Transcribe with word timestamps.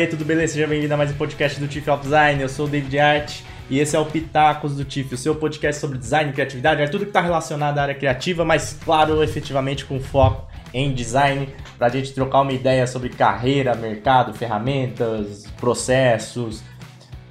aí, 0.00 0.06
tudo 0.06 0.24
beleza? 0.24 0.54
Seja 0.54 0.66
bem-vindo 0.66 0.94
a 0.94 0.96
mais 0.96 1.10
um 1.10 1.14
podcast 1.14 1.60
do 1.60 1.70
Chief 1.70 1.86
of 1.86 2.02
Design. 2.02 2.40
Eu 2.40 2.48
sou 2.48 2.64
o 2.64 2.68
David 2.68 2.98
Art 2.98 3.40
e 3.68 3.78
esse 3.78 3.94
é 3.94 3.98
o 3.98 4.06
Pitacos 4.06 4.74
do 4.74 4.90
Chief, 4.90 5.12
o 5.12 5.16
seu 5.16 5.34
podcast 5.34 5.78
sobre 5.78 5.98
design 5.98 6.30
e 6.30 6.32
criatividade, 6.32 6.80
é 6.80 6.88
tudo 6.88 7.02
que 7.02 7.10
está 7.10 7.20
relacionado 7.20 7.78
à 7.78 7.82
área 7.82 7.94
criativa, 7.94 8.42
mas 8.42 8.78
claro, 8.82 9.22
efetivamente 9.22 9.84
com 9.84 10.00
foco 10.00 10.50
em 10.72 10.94
design, 10.94 11.50
para 11.76 11.88
a 11.88 11.90
gente 11.90 12.14
trocar 12.14 12.40
uma 12.40 12.52
ideia 12.52 12.86
sobre 12.86 13.10
carreira, 13.10 13.74
mercado, 13.74 14.32
ferramentas, 14.32 15.44
processos, 15.58 16.62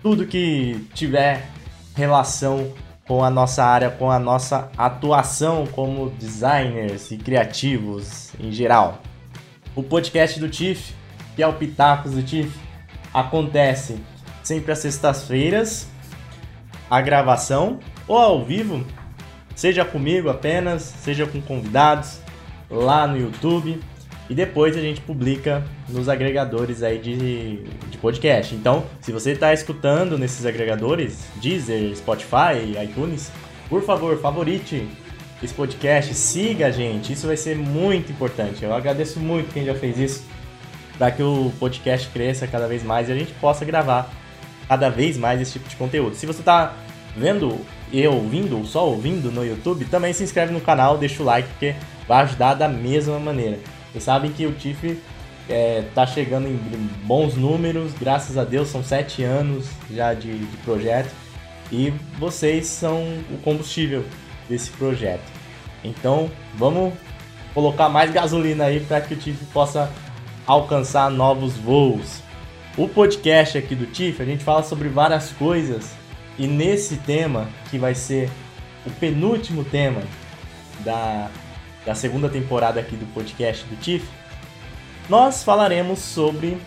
tudo 0.04 0.28
que 0.28 0.88
tiver 0.94 1.48
relação 1.96 2.72
com 3.08 3.24
a 3.24 3.32
nossa 3.32 3.64
área, 3.64 3.90
com 3.90 4.12
a 4.12 4.20
nossa 4.20 4.70
atuação 4.78 5.66
como 5.66 6.12
designers 6.12 7.10
e 7.10 7.18
criativos 7.18 8.30
em 8.40 8.52
geral. 8.52 9.02
O 9.76 9.82
podcast 9.82 10.40
do 10.40 10.48
TIFF, 10.48 10.99
que 11.40 11.44
é 11.44 11.48
o 11.48 11.54
Pitacos 11.54 12.12
do 12.12 12.22
TIFF, 12.22 12.52
acontece 13.14 13.98
sempre 14.44 14.74
às 14.74 14.80
sextas-feiras, 14.80 15.88
a 16.90 17.00
gravação 17.00 17.80
ou 18.06 18.18
ao 18.18 18.44
vivo, 18.44 18.86
seja 19.56 19.86
comigo 19.86 20.30
apenas, 20.30 20.82
seja 20.82 21.26
com 21.26 21.40
convidados, 21.40 22.20
lá 22.70 23.08
no 23.08 23.18
YouTube 23.18 23.80
e 24.30 24.36
depois 24.36 24.76
a 24.76 24.82
gente 24.82 25.00
publica 25.00 25.64
nos 25.88 26.10
agregadores 26.10 26.84
aí 26.84 27.00
de, 27.00 27.64
de 27.90 27.98
podcast. 28.00 28.54
Então, 28.54 28.84
se 29.00 29.14
você 29.14 29.32
está 29.32 29.54
escutando 29.54 30.18
nesses 30.18 30.46
agregadores, 30.46 31.26
Deezer, 31.38 31.96
Spotify, 31.96 32.84
iTunes, 32.84 33.32
por 33.70 33.82
favor, 33.82 34.20
favorite 34.20 34.86
esse 35.42 35.54
podcast, 35.54 36.14
siga 36.16 36.68
a 36.68 36.72
gente, 36.72 37.14
isso 37.14 37.28
vai 37.28 37.38
ser 37.38 37.56
muito 37.56 38.12
importante. 38.12 38.62
Eu 38.62 38.74
agradeço 38.74 39.22
muito 39.22 39.54
quem 39.54 39.64
já 39.64 39.74
fez 39.74 39.98
isso, 39.98 40.39
para 41.00 41.10
que 41.12 41.24
o 41.24 41.52
podcast 41.58 42.10
cresça 42.10 42.46
cada 42.46 42.68
vez 42.68 42.84
mais 42.84 43.08
e 43.08 43.14
a 43.14 43.16
gente 43.16 43.32
possa 43.36 43.64
gravar 43.64 44.12
cada 44.68 44.90
vez 44.90 45.18
mais 45.18 45.42
esse 45.42 45.54
tipo 45.54 45.70
de 45.70 45.78
conteúdo. 45.78 46.16
Se 46.16 46.26
você 46.26 46.42
está 46.42 46.74
vendo 47.16 47.66
e 47.92 48.06
ouvindo, 48.06 48.58
ou 48.58 48.66
só 48.66 48.86
ouvindo 48.86 49.32
no 49.32 49.44
YouTube, 49.44 49.86
também 49.86 50.14
se 50.14 50.24
inscreve 50.24 50.54
no 50.54 50.62
canal, 50.62 50.98
deixa 50.98 51.24
o 51.24 51.26
like, 51.26 51.48
porque 51.50 51.74
vai 52.08 52.24
ajudar 52.24 52.54
da 52.54 52.68
mesma 52.68 53.18
maneira. 53.18 53.58
Vocês 53.92 54.04
sabem 54.04 54.32
que 54.32 54.46
o 54.46 54.52
TIFF 54.52 55.00
é, 55.50 55.86
tá 55.96 56.06
chegando 56.06 56.48
em 56.48 56.58
bons 57.04 57.36
números, 57.36 57.94
graças 58.00 58.38
a 58.38 58.44
Deus, 58.44 58.68
são 58.68 58.84
sete 58.84 59.24
anos 59.24 59.68
já 59.90 60.14
de, 60.14 60.38
de 60.38 60.58
projeto 60.58 61.10
e 61.72 61.92
vocês 62.20 62.68
são 62.68 63.02
o 63.32 63.38
combustível 63.44 64.06
desse 64.48 64.70
projeto. 64.72 65.24
Então 65.84 66.30
vamos 66.56 66.94
colocar 67.54 67.90
mais 67.90 68.12
gasolina 68.12 68.66
aí 68.66 68.82
para 68.82 69.02
que 69.02 69.14
o 69.14 69.18
TIFF 69.18 69.46
possa 69.46 69.90
alcançar 70.50 71.12
novos 71.12 71.56
voos. 71.58 72.24
O 72.76 72.90
podcast 72.90 73.56
aqui 73.56 73.76
do 73.76 73.86
TIFF 73.86 74.20
a 74.20 74.26
gente 74.26 74.44
fala 74.44 74.64
sobre 74.64 74.90
várias 74.90 75.32
coisas 75.34 75.94
e 76.40 76.48
nesse 76.48 76.98
tema 76.98 77.48
que 77.70 77.78
vai 77.78 77.94
ser 77.94 78.32
o 78.84 78.90
penúltimo 78.90 79.64
tema 79.64 80.02
da 80.84 81.30
da 81.86 81.94
segunda 81.94 82.28
temporada 82.28 82.80
aqui 82.80 82.96
do 82.96 83.06
podcast 83.14 83.64
do 83.66 83.76
TIFF, 83.78 84.08
nós 85.08 85.44
falaremos 85.44 86.00
sobre 86.00 86.58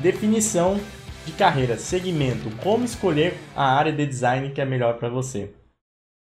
definição 0.00 0.78
de 1.24 1.32
carreira, 1.32 1.78
segmento, 1.78 2.50
como 2.62 2.84
escolher 2.84 3.38
a 3.54 3.64
área 3.64 3.92
de 3.92 4.06
design 4.06 4.50
que 4.50 4.60
é 4.60 4.64
melhor 4.64 4.98
para 4.98 5.08
você. 5.08 5.52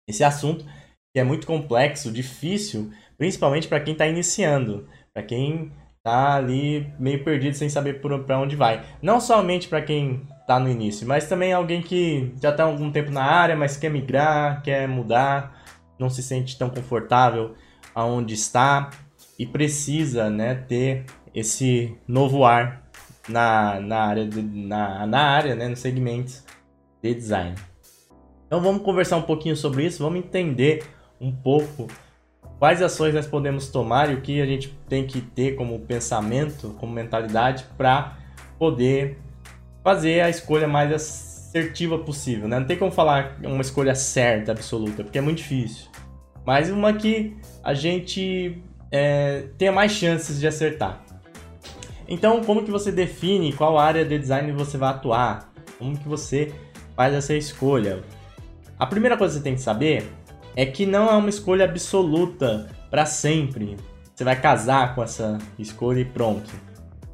Esse 0.09 0.23
assunto 0.23 0.65
que 1.13 1.19
é 1.19 1.23
muito 1.23 1.45
complexo, 1.45 2.11
difícil, 2.11 2.91
principalmente 3.17 3.67
para 3.67 3.81
quem 3.81 3.93
está 3.93 4.07
iniciando, 4.07 4.87
para 5.13 5.23
quem 5.23 5.71
está 6.07 6.35
ali 6.35 6.87
meio 6.97 7.21
perdido 7.23 7.55
sem 7.55 7.67
saber 7.67 8.01
para 8.01 8.39
onde 8.39 8.55
vai. 8.55 8.83
Não 9.01 9.19
somente 9.19 9.67
para 9.67 9.81
quem 9.81 10.21
está 10.39 10.57
no 10.57 10.69
início, 10.69 11.05
mas 11.05 11.27
também 11.27 11.51
alguém 11.51 11.81
que 11.81 12.33
já 12.41 12.55
há 12.55 12.63
algum 12.63 12.89
tempo 12.89 13.11
na 13.11 13.23
área, 13.23 13.55
mas 13.55 13.75
quer 13.75 13.89
migrar, 13.89 14.63
quer 14.63 14.87
mudar, 14.87 15.65
não 15.99 16.09
se 16.09 16.23
sente 16.23 16.57
tão 16.57 16.69
confortável 16.69 17.55
aonde 17.93 18.33
está 18.33 18.89
e 19.37 19.45
precisa 19.45 20.29
né, 20.29 20.55
ter 20.55 21.05
esse 21.35 21.95
novo 22.07 22.45
ar 22.45 22.89
na, 23.27 23.79
na 23.81 23.99
área, 23.99 24.25
de, 24.25 24.41
na, 24.41 25.05
na 25.05 25.21
área 25.21 25.55
né, 25.55 25.67
no 25.67 25.75
segmento 25.75 26.31
de 27.03 27.13
design. 27.13 27.55
Então 28.45 28.61
vamos 28.61 28.81
conversar 28.81 29.17
um 29.17 29.23
pouquinho 29.23 29.57
sobre 29.57 29.85
isso, 29.85 30.01
vamos 30.01 30.19
entender 30.19 30.83
um 31.19 31.31
pouco 31.33 31.87
quais 32.59 32.81
ações 32.81 33.13
nós 33.13 33.27
podemos 33.27 33.69
tomar 33.69 34.09
e 34.09 34.15
o 34.15 34.21
que 34.21 34.41
a 34.41 34.45
gente 34.45 34.69
tem 34.87 35.05
que 35.05 35.21
ter 35.21 35.55
como 35.55 35.79
pensamento, 35.79 36.75
como 36.79 36.91
mentalidade 36.91 37.65
para 37.77 38.17
poder 38.57 39.19
fazer 39.83 40.21
a 40.21 40.29
escolha 40.29 40.67
mais 40.67 40.91
assertiva 40.91 41.97
possível. 41.99 42.47
Né? 42.47 42.59
Não 42.59 42.67
tem 42.67 42.77
como 42.77 42.91
falar 42.91 43.37
uma 43.43 43.61
escolha 43.61 43.95
certa, 43.95 44.51
absoluta, 44.51 45.03
porque 45.03 45.17
é 45.17 45.21
muito 45.21 45.37
difícil 45.37 45.87
mas 46.47 46.69
uma 46.69 46.93
que 46.93 47.35
a 47.61 47.73
gente 47.73 48.63
é, 48.89 49.47
tenha 49.57 49.69
mais 49.69 49.91
chances 49.91 50.39
de 50.39 50.47
acertar. 50.47 51.03
Então, 52.07 52.41
como 52.41 52.63
que 52.63 52.71
você 52.71 52.89
define 52.89 53.51
qual 53.51 53.77
área 53.77 54.05
de 54.05 54.17
design 54.17 54.49
você 54.53 54.77
vai 54.77 54.91
atuar? 54.91 55.51
Como 55.77 55.97
que 55.97 56.07
você 56.07 56.53
faz 56.95 57.13
essa 57.13 57.33
escolha? 57.33 58.01
A 58.79 58.85
primeira 58.85 59.17
coisa 59.17 59.33
que 59.33 59.39
você 59.39 59.43
tem 59.43 59.55
que 59.55 59.61
saber 59.61 60.09
é 60.57 60.65
que 60.65 60.87
não 60.87 61.07
é 61.07 61.15
uma 61.15 61.29
escolha 61.29 61.65
absoluta 61.65 62.67
para 62.89 63.05
sempre. 63.05 63.77
Você 64.15 64.23
vai 64.23 64.41
casar 64.41 64.95
com 64.95 65.03
essa 65.03 65.37
escolha 65.59 65.99
e 65.99 66.05
pronto. 66.05 66.49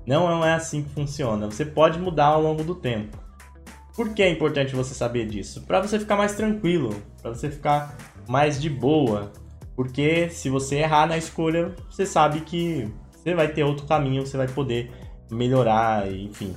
Não 0.08 0.46
é 0.46 0.54
assim 0.54 0.82
que 0.82 0.90
funciona. 0.92 1.48
Você 1.48 1.66
pode 1.66 2.00
mudar 2.00 2.28
ao 2.28 2.42
longo 2.42 2.64
do 2.64 2.74
tempo. 2.74 3.22
Por 3.94 4.14
que 4.14 4.24
é 4.24 4.30
importante 4.30 4.74
você 4.74 4.94
saber 4.94 5.28
disso? 5.28 5.64
Para 5.64 5.82
você 5.82 6.00
ficar 6.00 6.16
mais 6.16 6.34
tranquilo, 6.36 6.96
para 7.22 7.32
você 7.34 7.52
ficar 7.52 7.98
mais 8.30 8.62
de 8.62 8.70
boa. 8.70 9.34
Porque 9.76 10.30
se 10.30 10.50
você 10.50 10.78
errar 10.78 11.06
na 11.06 11.18
escolha, 11.18 11.76
você 11.90 12.06
sabe 12.06 12.40
que 12.42 12.90
você 13.12 13.36
vai 13.36 13.50
ter 13.50 13.66
outro 13.66 13.86
caminho, 13.86 14.26
você 14.26 14.38
vai 14.38 14.48
poder 14.48 14.90
melhorar, 15.30 16.10
enfim, 16.10 16.56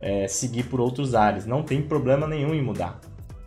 é, 0.00 0.28
seguir 0.28 0.62
por 0.62 0.80
outros 0.80 1.12
áreas. 1.12 1.44
Não 1.44 1.64
tem 1.64 1.82
problema 1.82 2.24
nenhum 2.24 2.54
em 2.54 2.62
mudar. 2.62 3.00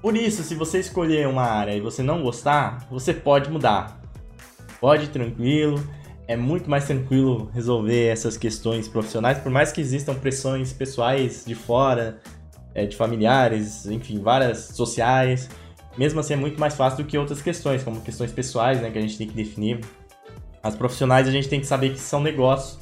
Por 0.04 0.16
isso, 0.16 0.44
se 0.44 0.54
você 0.54 0.80
escolher 0.80 1.28
uma 1.28 1.42
área 1.42 1.76
e 1.76 1.82
você 1.82 2.04
não 2.04 2.22
gostar, 2.22 2.86
você 2.92 3.12
pode 3.12 3.50
mudar. 3.50 4.00
Pode 4.80 5.08
tranquilo, 5.08 5.84
é 6.28 6.38
muito 6.38 6.70
mais 6.70 6.86
tranquilo 6.86 7.50
resolver 7.52 8.08
essas 8.08 8.38
questões 8.38 8.88
profissionais, 8.88 9.40
por 9.40 9.52
mais 9.52 9.72
que 9.72 9.82
existam 9.82 10.14
pressões 10.14 10.72
pessoais 10.72 11.44
de 11.44 11.56
fora, 11.56 12.20
é, 12.76 12.86
de 12.86 12.96
familiares, 12.96 13.88
enfim, 13.88 14.22
várias 14.22 14.60
sociais 14.76 15.50
mesmo 15.98 16.20
assim 16.20 16.34
é 16.34 16.38
muito 16.38 16.60
mais 16.60 16.76
fácil 16.76 17.04
do 17.04 17.08
que 17.08 17.18
outras 17.18 17.42
questões, 17.42 17.84
como 17.84 18.02
questões 18.02 18.32
pessoais, 18.32 18.82
né, 18.82 18.90
que 18.90 18.98
a 18.98 19.02
gente 19.02 19.18
tem 19.18 19.28
que 19.28 19.34
definir. 19.34 19.80
As 20.62 20.76
profissionais 20.76 21.28
a 21.28 21.32
gente 21.32 21.48
tem 21.48 21.60
que 21.60 21.68
saber 21.68 21.92
que 21.92 22.00
são 22.00 22.22
negócios 22.22 22.80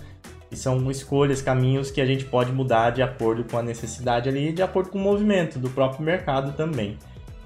e 0.51 0.55
são 0.57 0.91
escolhas, 0.91 1.41
caminhos 1.41 1.89
que 1.89 2.01
a 2.01 2.05
gente 2.05 2.25
pode 2.25 2.51
mudar 2.51 2.89
de 2.89 3.01
acordo 3.01 3.43
com 3.45 3.57
a 3.57 3.63
necessidade 3.63 4.27
ali 4.27 4.49
e 4.49 4.53
de 4.53 4.61
acordo 4.61 4.89
com 4.89 4.97
o 4.97 5.01
movimento 5.01 5.57
do 5.57 5.69
próprio 5.69 6.03
mercado 6.03 6.51
também. 6.53 6.97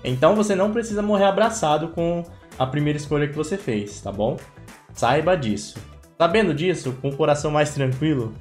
Então 0.03 0.35
você 0.35 0.55
não 0.55 0.71
precisa 0.71 1.01
morrer 1.01 1.25
abraçado 1.25 1.89
com 1.89 2.23
a 2.57 2.65
primeira 2.65 2.97
escolha 2.97 3.27
que 3.27 3.35
você 3.35 3.57
fez, 3.57 4.01
tá 4.01 4.11
bom? 4.11 4.37
Saiba 4.93 5.35
disso. 5.35 5.77
Sabendo 6.17 6.53
disso, 6.53 6.97
com 7.01 7.09
o 7.09 7.15
coração 7.15 7.51
mais 7.51 7.73
tranquilo 7.73 8.33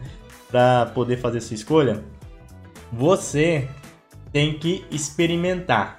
para 0.50 0.86
poder 0.94 1.16
fazer 1.16 1.40
sua 1.40 1.54
escolha, 1.54 2.02
você 2.92 3.68
tem 4.32 4.58
que 4.58 4.84
experimentar. 4.90 5.96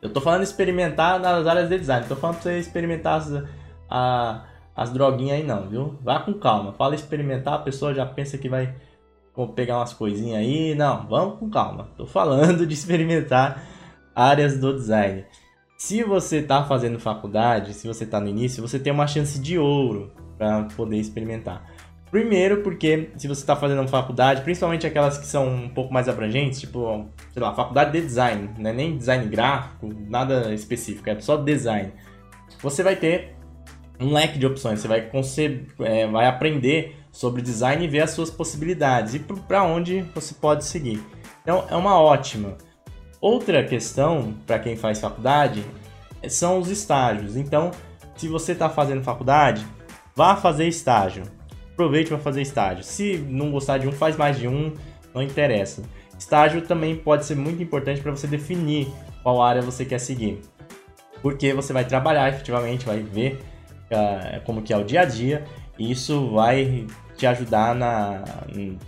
Eu 0.00 0.10
tô 0.10 0.20
falando 0.20 0.42
experimentar 0.42 1.20
nas 1.20 1.46
áreas 1.46 1.68
de 1.68 1.78
design. 1.78 2.06
Tô 2.08 2.16
falando 2.16 2.36
pra 2.36 2.42
você 2.42 2.58
experimentar 2.58 3.18
as, 3.18 3.44
a, 3.88 4.44
as 4.74 4.90
droguinhas 4.90 5.38
aí 5.38 5.46
não, 5.46 5.68
viu? 5.68 5.98
Vá 6.02 6.20
com 6.20 6.34
calma. 6.34 6.72
Fala 6.72 6.94
experimentar, 6.94 7.54
a 7.54 7.58
pessoa 7.58 7.94
já 7.94 8.06
pensa 8.06 8.38
que 8.38 8.48
vai 8.48 8.74
pegar 9.54 9.78
umas 9.78 9.92
coisinhas 9.92 10.38
aí. 10.38 10.74
Não, 10.74 11.06
vamos 11.06 11.38
com 11.38 11.50
calma. 11.50 11.88
Tô 11.96 12.06
falando 12.06 12.66
de 12.66 12.74
experimentar 12.74 13.62
áreas 14.14 14.58
do 14.58 14.74
design. 14.74 15.24
Se 15.76 16.02
você 16.04 16.36
está 16.36 16.64
fazendo 16.64 16.98
faculdade, 16.98 17.74
se 17.74 17.86
você 17.88 18.04
está 18.04 18.20
no 18.20 18.28
início, 18.28 18.62
você 18.62 18.78
tem 18.78 18.92
uma 18.92 19.06
chance 19.06 19.38
de 19.38 19.58
ouro 19.58 20.12
para 20.38 20.64
poder 20.76 20.96
experimentar. 20.96 21.66
Primeiro, 22.10 22.62
porque 22.62 23.10
se 23.16 23.26
você 23.26 23.40
está 23.40 23.56
fazendo 23.56 23.88
faculdade, 23.88 24.42
principalmente 24.42 24.86
aquelas 24.86 25.16
que 25.16 25.26
são 25.26 25.48
um 25.48 25.68
pouco 25.68 25.92
mais 25.92 26.08
abrangentes, 26.08 26.60
tipo, 26.60 27.08
sei 27.32 27.42
lá, 27.42 27.54
faculdade 27.54 27.92
de 27.92 28.02
design, 28.02 28.50
não 28.58 28.68
é 28.68 28.72
nem 28.72 28.98
design 28.98 29.26
gráfico, 29.26 29.88
nada 30.08 30.52
específico, 30.52 31.08
é 31.08 31.18
só 31.20 31.38
design. 31.38 31.90
Você 32.60 32.82
vai 32.82 32.96
ter 32.96 33.31
um 34.02 34.12
leque 34.12 34.38
de 34.38 34.46
opções, 34.46 34.80
você 34.80 34.88
vai, 34.88 35.10
é, 35.80 36.06
vai 36.06 36.26
aprender 36.26 36.96
sobre 37.10 37.42
design 37.42 37.84
e 37.84 37.88
ver 37.88 38.00
as 38.00 38.10
suas 38.10 38.30
possibilidades 38.30 39.14
e 39.14 39.18
para 39.18 39.62
onde 39.62 40.02
você 40.14 40.34
pode 40.34 40.64
seguir. 40.64 41.02
Então, 41.42 41.64
é 41.70 41.76
uma 41.76 42.00
ótima. 42.00 42.56
Outra 43.20 43.64
questão 43.64 44.34
para 44.46 44.58
quem 44.58 44.76
faz 44.76 45.00
faculdade 45.00 45.64
são 46.28 46.58
os 46.58 46.68
estágios. 46.68 47.36
Então, 47.36 47.70
se 48.16 48.28
você 48.28 48.52
está 48.52 48.68
fazendo 48.68 49.02
faculdade, 49.02 49.66
vá 50.14 50.36
fazer 50.36 50.66
estágio 50.66 51.24
aproveite 51.82 52.08
para 52.08 52.18
fazer 52.18 52.42
estágio. 52.42 52.84
Se 52.84 53.18
não 53.28 53.50
gostar 53.50 53.78
de 53.78 53.88
um, 53.88 53.92
faz 53.92 54.16
mais 54.16 54.38
de 54.38 54.46
um. 54.46 54.72
não 55.14 55.22
interessa. 55.22 55.82
Estágio 56.18 56.62
também 56.62 56.96
pode 56.96 57.24
ser 57.24 57.34
muito 57.34 57.62
importante 57.62 58.00
para 58.00 58.12
você 58.12 58.26
definir 58.26 58.88
qual 59.22 59.42
área 59.42 59.60
você 59.60 59.84
quer 59.84 59.98
seguir. 59.98 60.40
Porque 61.20 61.52
você 61.52 61.72
vai 61.72 61.84
trabalhar 61.84 62.28
efetivamente, 62.28 62.86
vai 62.86 63.00
ver 63.00 63.40
como 64.44 64.62
que 64.62 64.72
é 64.72 64.76
o 64.76 64.84
dia 64.84 65.02
a 65.02 65.04
dia, 65.04 65.44
e 65.78 65.90
isso 65.90 66.30
vai 66.30 66.86
te 67.16 67.26
ajudar 67.26 67.74
na, 67.74 68.24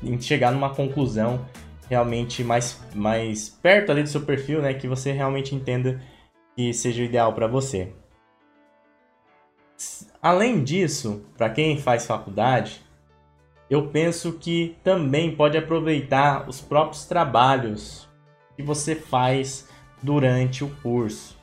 em 0.03 0.21
chegar 0.21 0.51
numa 0.51 0.75
conclusão 0.75 1.45
realmente 1.89 2.43
mais, 2.43 2.81
mais 2.95 3.49
perto 3.49 3.93
ali 3.93 4.03
do 4.03 4.09
seu 4.09 4.23
perfil, 4.23 4.63
né, 4.63 4.75
que 4.75 4.89
você 4.89 5.13
realmente 5.13 5.55
entenda 5.55 6.01
que 6.57 6.73
seja 6.73 7.03
o 7.03 7.05
ideal 7.05 7.33
para 7.33 7.47
você. 7.47 7.93
Além 10.23 10.65
disso, 10.65 11.25
para 11.37 11.51
quem 11.51 11.79
faz 11.79 12.07
faculdade, 12.07 12.81
eu 13.69 13.89
penso 13.89 14.33
que 14.35 14.77
também 14.83 15.35
pode 15.35 15.59
aproveitar 15.59 16.49
os 16.49 16.61
próprios 16.61 17.05
trabalhos 17.07 18.09
que 18.57 18.63
você 18.63 18.95
faz 18.95 19.69
durante 20.03 20.65
o 20.65 20.71
curso. 20.83 21.37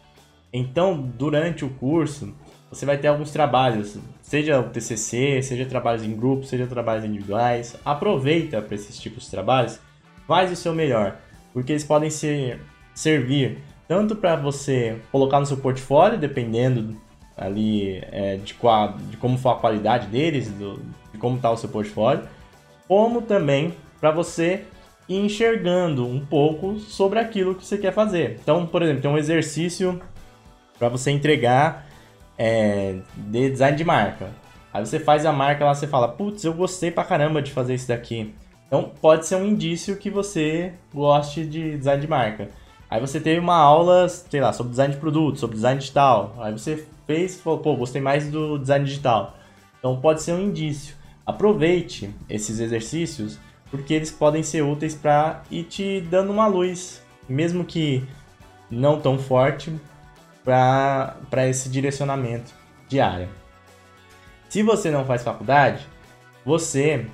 Então, 0.54 1.02
durante 1.02 1.64
o 1.66 1.70
curso, 1.70 2.34
você 2.72 2.86
vai 2.86 2.98
ter 2.98 3.10
alguns 3.10 3.32
trabalhos, 3.32 3.98
seja 4.22 4.58
o 4.60 4.70
TCC, 4.70 5.42
seja 5.44 5.66
trabalhos 5.66 6.04
em 6.04 6.16
grupo, 6.16 6.46
seja 6.46 6.66
trabalhos 6.66 7.04
individuais. 7.04 7.76
Aproveita 7.84 8.62
para 8.62 8.76
esses 8.76 8.98
tipos 8.98 9.26
de 9.26 9.32
trabalhos, 9.32 9.78
faz 10.26 10.50
o 10.52 10.56
seu 10.56 10.74
melhor, 10.74 11.18
porque 11.52 11.74
eles 11.74 11.84
podem 11.84 12.10
ser, 12.10 12.62
servir 12.96 13.62
tanto 13.90 14.16
para 14.16 14.38
você 14.38 14.98
colocar 15.12 15.42
no 15.42 15.46
seu 15.46 15.58
portfólio, 15.58 16.18
dependendo 16.18 16.96
ali 17.36 18.02
é, 18.10 18.38
de, 18.38 18.54
qual, 18.54 18.94
de 18.94 19.18
como 19.18 19.38
for 19.38 19.50
a 19.50 19.56
qualidade 19.56 20.08
deles, 20.08 20.50
do, 20.50 20.82
de 21.12 21.18
como 21.18 21.36
está 21.36 21.52
o 21.52 21.58
seu 21.58 21.68
portfólio, 21.68 22.24
como 22.88 23.22
também 23.22 23.74
para 24.00 24.12
você 24.12 24.64
ir 25.10 25.18
enxergando 25.18 26.08
um 26.08 26.26
pouco 26.26 26.80
sobre 26.80 27.20
aquilo 27.20 27.54
que 27.54 27.66
você 27.66 27.78
quer 27.78 27.92
fazer. 27.92 28.40
Então, 28.42 28.66
por 28.66 28.82
exemplo, 28.82 29.02
tem 29.02 29.12
um 29.12 29.18
exercício 29.18 30.02
para 30.80 30.88
você 30.88 31.12
entregar 31.12 31.91
é, 32.44 32.96
de 33.16 33.52
design 33.52 33.78
de 33.78 33.84
marca. 33.84 34.32
Aí 34.74 34.84
você 34.84 35.00
faz 35.00 35.28
a 35.28 35.32
marca 35.32 35.64
lá, 35.64 35.76
você 35.76 35.86
fala, 35.86 36.08
putz, 36.08 36.44
eu 36.44 36.54
gostei 36.54 36.90
pra 36.90 37.04
caramba 37.04 37.40
de 37.40 37.52
fazer 37.52 37.76
isso 37.76 37.88
daqui. 37.88 38.34
Então 38.66 38.92
pode 39.00 39.28
ser 39.28 39.36
um 39.36 39.46
indício 39.46 39.96
que 39.96 40.10
você 40.10 40.74
goste 40.92 41.46
de 41.46 41.78
design 41.78 42.02
de 42.02 42.08
marca. 42.08 42.50
Aí 42.90 43.00
você 43.00 43.20
teve 43.20 43.40
uma 43.40 43.56
aula, 43.56 44.10
sei 44.10 44.42
lá, 44.42 44.52
sobre 44.52 44.72
design 44.72 44.92
de 44.92 45.00
produto, 45.00 45.38
sobre 45.38 45.56
design 45.56 45.80
digital. 45.80 46.36
Aí 46.40 46.52
você 46.52 46.84
fez 47.06 47.40
falou, 47.40 47.60
pô, 47.60 47.76
gostei 47.76 48.02
mais 48.02 48.28
do 48.32 48.58
design 48.58 48.86
digital. 48.86 49.38
Então 49.78 50.02
pode 50.02 50.24
ser 50.24 50.32
um 50.32 50.42
indício. 50.42 50.96
Aproveite 51.24 52.10
esses 52.28 52.60
exercícios 52.60 53.38
porque 53.70 53.94
eles 53.94 54.10
podem 54.10 54.42
ser 54.42 54.64
úteis 54.64 54.96
para 54.96 55.44
ir 55.52 55.64
te 55.66 56.02
dando 56.02 56.32
uma 56.32 56.48
luz, 56.48 57.04
mesmo 57.30 57.64
que 57.64 58.04
não 58.70 59.00
tão 59.00 59.20
forte, 59.20 59.72
para 60.44 61.48
esse 61.48 61.70
direcionamento 61.70 62.54
de 62.88 63.00
área. 63.00 63.30
Se 64.50 64.62
você 64.64 64.92
não 64.92 65.06
faz 65.06 65.24
faculdade, 65.24 65.88
você 66.46 67.06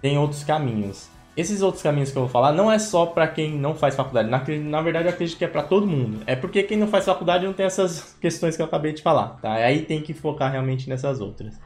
tem 0.00 0.16
outros 0.18 0.44
caminhos. 0.44 1.10
Esses 1.36 1.60
outros 1.60 1.82
caminhos 1.82 2.10
que 2.10 2.16
eu 2.16 2.22
vou 2.22 2.30
falar 2.30 2.52
não 2.52 2.72
é 2.72 2.78
só 2.78 3.04
para 3.04 3.28
quem 3.28 3.52
não 3.52 3.74
faz 3.74 3.94
faculdade. 3.94 4.30
Na, 4.30 4.38
na, 4.38 4.80
verdade, 4.80 5.06
eu 5.06 5.12
acredito 5.12 5.36
que 5.36 5.44
é 5.44 5.48
para 5.48 5.62
todo 5.62 5.86
mundo. 5.86 6.22
É 6.26 6.34
porque 6.34 6.62
quem 6.62 6.78
não 6.78 6.86
faz 6.86 7.04
faculdade 7.04 7.44
não 7.44 7.52
tem 7.52 7.66
essas 7.66 8.16
questões 8.20 8.56
que 8.56 8.62
eu 8.62 8.66
acabei 8.66 8.94
de 8.94 9.02
falar, 9.02 9.36
tá? 9.42 9.52
Aí 9.52 9.82
tem 9.82 10.00
que 10.00 10.14
focar 10.14 10.50
realmente 10.50 10.88
nessas 10.88 11.20
outras. 11.20 11.60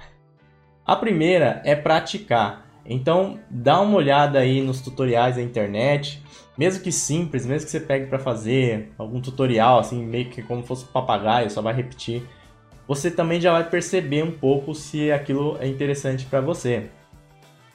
A 0.84 0.96
primeira 0.96 1.62
é 1.64 1.76
praticar. 1.76 2.66
Então, 2.84 3.38
dá 3.48 3.80
uma 3.80 3.96
olhada 3.96 4.40
aí 4.40 4.60
nos 4.60 4.80
tutoriais 4.80 5.36
da 5.36 5.42
internet, 5.42 6.20
mesmo 6.60 6.82
que 6.82 6.92
simples, 6.92 7.46
mesmo 7.46 7.64
que 7.64 7.70
você 7.70 7.80
pegue 7.80 8.04
para 8.04 8.18
fazer 8.18 8.92
algum 8.98 9.18
tutorial 9.18 9.78
assim, 9.78 10.04
meio 10.04 10.28
que 10.28 10.42
como 10.42 10.62
fosse 10.62 10.84
um 10.84 10.88
papagaio, 10.88 11.50
só 11.50 11.62
vai 11.62 11.72
repetir. 11.72 12.22
Você 12.86 13.10
também 13.10 13.40
já 13.40 13.50
vai 13.50 13.66
perceber 13.66 14.22
um 14.22 14.30
pouco 14.30 14.74
se 14.74 15.10
aquilo 15.10 15.56
é 15.58 15.66
interessante 15.66 16.26
para 16.26 16.42
você. 16.42 16.90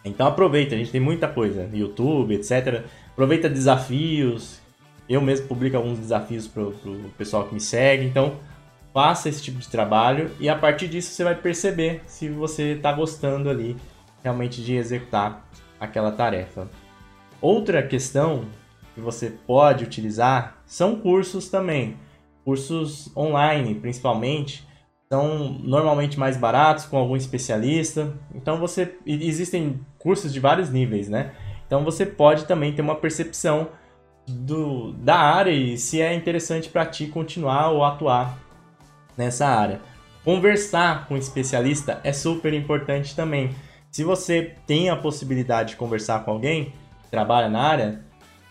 Então 0.03 0.27
aproveita, 0.27 0.75
a 0.75 0.77
gente 0.77 0.91
tem 0.91 1.01
muita 1.01 1.27
coisa, 1.27 1.67
YouTube, 1.73 2.35
etc. 2.35 2.83
Aproveita 3.11 3.49
desafios. 3.49 4.61
Eu 5.09 5.19
mesmo 5.19 5.47
publico 5.47 5.75
alguns 5.75 5.97
desafios 5.97 6.47
para 6.47 6.61
o 6.61 7.11
pessoal 7.17 7.45
que 7.45 7.55
me 7.55 7.61
segue. 7.61 8.05
Então 8.05 8.35
faça 8.93 9.29
esse 9.29 9.41
tipo 9.41 9.57
de 9.57 9.67
trabalho 9.67 10.29
e 10.39 10.47
a 10.47 10.55
partir 10.55 10.87
disso 10.87 11.09
você 11.09 11.23
vai 11.23 11.33
perceber 11.33 12.03
se 12.05 12.29
você 12.29 12.73
está 12.73 12.93
gostando 12.93 13.49
ali 13.49 13.75
realmente 14.21 14.63
de 14.63 14.75
executar 14.75 15.43
aquela 15.79 16.11
tarefa. 16.11 16.69
Outra 17.41 17.81
questão 17.81 18.45
que 18.95 19.01
você 19.01 19.29
pode 19.29 19.83
utilizar 19.83 20.63
são 20.65 20.95
cursos 20.95 21.49
também. 21.49 21.97
Cursos 22.45 23.15
online, 23.15 23.75
principalmente, 23.75 24.65
são 25.11 25.59
normalmente 25.61 26.17
mais 26.17 26.37
baratos 26.37 26.85
com 26.85 26.97
algum 26.97 27.15
especialista. 27.15 28.13
Então 28.33 28.57
você 28.57 28.97
existem 29.05 29.81
cursos 29.99 30.31
de 30.33 30.39
vários 30.39 30.69
níveis, 30.69 31.09
né? 31.09 31.33
Então 31.67 31.83
você 31.83 32.05
pode 32.05 32.45
também 32.45 32.73
ter 32.73 32.81
uma 32.81 32.95
percepção 32.95 33.67
do, 34.27 34.93
da 34.93 35.17
área 35.17 35.51
e 35.51 35.77
se 35.77 36.01
é 36.01 36.13
interessante 36.13 36.69
para 36.69 36.85
ti 36.85 37.07
continuar 37.07 37.69
ou 37.71 37.83
atuar 37.83 38.39
nessa 39.17 39.45
área. 39.45 39.81
Conversar 40.23 41.07
com 41.07 41.15
um 41.15 41.17
especialista 41.17 41.99
é 42.03 42.13
super 42.13 42.53
importante 42.53 43.15
também. 43.15 43.51
Se 43.91 44.03
você 44.03 44.55
tem 44.65 44.89
a 44.89 44.95
possibilidade 44.95 45.69
de 45.69 45.75
conversar 45.75 46.23
com 46.23 46.31
alguém 46.31 46.73
que 47.03 47.09
trabalha 47.11 47.49
na 47.49 47.61
área, 47.61 48.04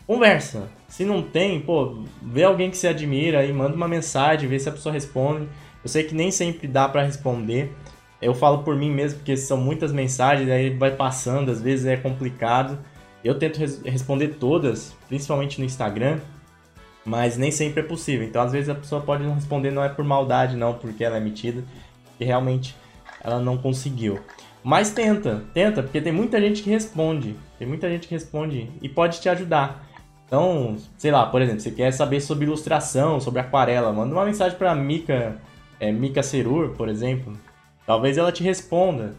conversa. 0.07 0.69
Se 0.89 1.05
não 1.05 1.23
tem, 1.23 1.61
pô, 1.61 2.05
vê 2.23 2.45
alguém 2.45 2.71
que 2.71 2.77
se 2.77 2.87
admira 2.87 3.45
e 3.45 3.53
manda 3.53 3.75
uma 3.75 3.89
mensagem, 3.89 4.49
vê 4.49 4.59
se 4.59 4.69
a 4.69 4.73
pessoa 4.73 4.93
responde. 4.93 5.49
Eu 5.83 5.89
sei 5.89 6.05
que 6.05 6.15
nem 6.15 6.31
sempre 6.31 6.67
dá 6.67 6.89
para 6.89 7.03
responder. 7.03 7.75
Eu 8.21 8.35
falo 8.35 8.63
por 8.63 8.75
mim 8.77 8.91
mesmo, 8.91 9.19
porque 9.19 9.37
são 9.37 9.59
muitas 9.59 9.93
mensagens, 9.93 10.49
aí 10.49 10.71
vai 10.71 10.93
passando, 10.93 11.51
às 11.51 11.61
vezes 11.61 11.87
é 11.87 11.97
complicado. 11.97 12.79
Eu 13.23 13.39
tento 13.39 13.59
res 13.59 13.83
responder 13.83 14.29
todas, 14.39 14.95
principalmente 15.09 15.59
no 15.59 15.65
Instagram, 15.65 16.21
mas 17.05 17.37
nem 17.37 17.51
sempre 17.51 17.81
é 17.81 17.83
possível. 17.83 18.27
Então, 18.27 18.43
às 18.43 18.53
vezes 18.53 18.69
a 18.69 18.75
pessoa 18.75 19.01
pode 19.01 19.23
não 19.23 19.35
responder, 19.35 19.71
não 19.71 19.85
é 19.85 19.89
por 19.89 20.05
maldade, 20.05 20.57
não, 20.57 20.75
porque 20.75 21.05
ela 21.05 21.17
é 21.17 21.21
metida, 21.21 21.65
e 22.19 22.25
realmente 22.25 22.75
ela 23.23 23.41
não 23.41 23.57
conseguiu. 23.59 24.21
Mas 24.63 24.91
tenta, 24.91 25.45
tenta, 25.53 25.83
porque 25.83 26.01
tem 26.01 26.13
muita 26.13 26.41
gente 26.41 26.63
que 26.63 26.71
responde. 26.71 27.37
Tem 27.59 27.69
muita 27.69 27.89
gente 27.91 28.09
que 28.09 28.15
responde 28.15 28.71
e 28.81 28.89
pode 28.89 29.21
te 29.21 29.29
ajudar. 29.29 29.87
Então, 30.35 30.77
sei 30.99 31.13
lá, 31.13 31.27
por 31.27 31.41
exemplo, 31.41 31.61
você 31.61 31.71
quer 31.71 31.93
saber 31.93 32.21
sobre 32.21 32.45
ilustração, 32.45 33.21
sobre 33.21 33.39
aquarela, 33.39 33.93
manda 33.93 34.13
uma 34.13 34.25
mensagem 34.25 34.59
para 34.59 34.75
Mika 34.75 35.37
é, 35.79 35.93
Mika 35.93 36.25
Serur, 36.25 36.71
por 36.71 36.89
exemplo, 36.89 37.39
talvez 37.87 38.19
ela 38.19 38.33
te 38.33 38.43
responda. 38.43 39.15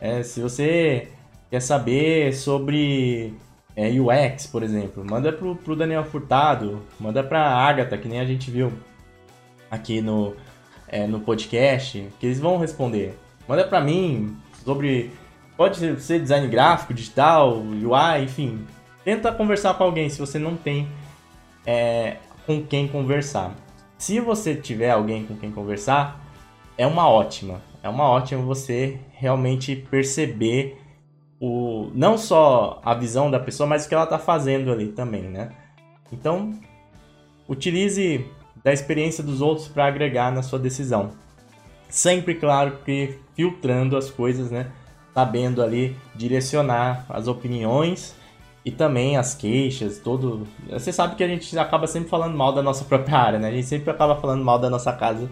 É, 0.00 0.24
se 0.24 0.40
você 0.40 1.06
quer 1.48 1.60
saber 1.60 2.34
sobre 2.34 3.32
é, 3.76 3.90
UX, 3.90 4.48
por 4.48 4.64
exemplo, 4.64 5.04
manda 5.08 5.32
pro, 5.32 5.54
pro 5.54 5.76
Daniel 5.76 6.02
Furtado, 6.02 6.82
manda 6.98 7.22
pra 7.22 7.42
Agatha, 7.42 7.96
que 7.96 8.08
nem 8.08 8.18
a 8.18 8.24
gente 8.24 8.50
viu 8.50 8.72
aqui 9.70 10.00
no, 10.00 10.34
é, 10.88 11.06
no 11.06 11.20
podcast, 11.20 12.08
que 12.18 12.26
eles 12.26 12.40
vão 12.40 12.58
responder. 12.58 13.16
Manda 13.46 13.62
pra 13.62 13.80
mim 13.80 14.36
sobre. 14.64 15.12
Pode 15.56 15.76
ser 16.00 16.20
design 16.20 16.48
gráfico, 16.48 16.92
digital, 16.92 17.56
UI, 17.56 18.24
enfim. 18.24 18.66
Tenta 19.04 19.32
conversar 19.32 19.74
com 19.74 19.84
alguém 19.84 20.08
se 20.08 20.18
você 20.18 20.38
não 20.38 20.56
tem 20.56 20.88
é, 21.66 22.16
com 22.46 22.62
quem 22.62 22.86
conversar. 22.86 23.54
Se 23.96 24.20
você 24.20 24.54
tiver 24.54 24.90
alguém 24.90 25.24
com 25.24 25.36
quem 25.36 25.50
conversar, 25.50 26.20
é 26.76 26.86
uma 26.86 27.08
ótima. 27.08 27.62
É 27.82 27.88
uma 27.88 28.04
ótima 28.04 28.42
você 28.42 28.98
realmente 29.12 29.74
perceber 29.76 30.78
o 31.40 31.90
não 31.94 32.18
só 32.18 32.80
a 32.84 32.92
visão 32.92 33.30
da 33.30 33.40
pessoa, 33.40 33.66
mas 33.66 33.86
o 33.86 33.88
que 33.88 33.94
ela 33.94 34.04
está 34.04 34.18
fazendo 34.18 34.70
ali 34.70 34.88
também, 34.88 35.22
né? 35.22 35.50
Então, 36.12 36.58
utilize 37.48 38.26
da 38.62 38.72
experiência 38.72 39.24
dos 39.24 39.40
outros 39.40 39.66
para 39.68 39.86
agregar 39.86 40.30
na 40.30 40.42
sua 40.42 40.58
decisão. 40.58 41.10
Sempre, 41.88 42.34
claro, 42.34 42.78
que 42.84 43.18
filtrando 43.34 43.96
as 43.96 44.10
coisas, 44.10 44.50
né? 44.50 44.70
Sabendo 45.14 45.62
ali 45.62 45.96
direcionar 46.14 47.06
as 47.08 47.26
opiniões 47.26 48.14
e 48.64 48.70
também 48.70 49.16
as 49.16 49.34
queixas, 49.34 49.98
todo. 49.98 50.46
Você 50.68 50.92
sabe 50.92 51.16
que 51.16 51.24
a 51.24 51.28
gente 51.28 51.58
acaba 51.58 51.86
sempre 51.86 52.08
falando 52.08 52.36
mal 52.36 52.52
da 52.52 52.62
nossa 52.62 52.84
própria 52.84 53.16
área, 53.16 53.38
né? 53.38 53.48
A 53.48 53.52
gente 53.52 53.66
sempre 53.66 53.90
acaba 53.90 54.16
falando 54.16 54.44
mal 54.44 54.58
da 54.58 54.68
nossa 54.68 54.92
casa 54.92 55.30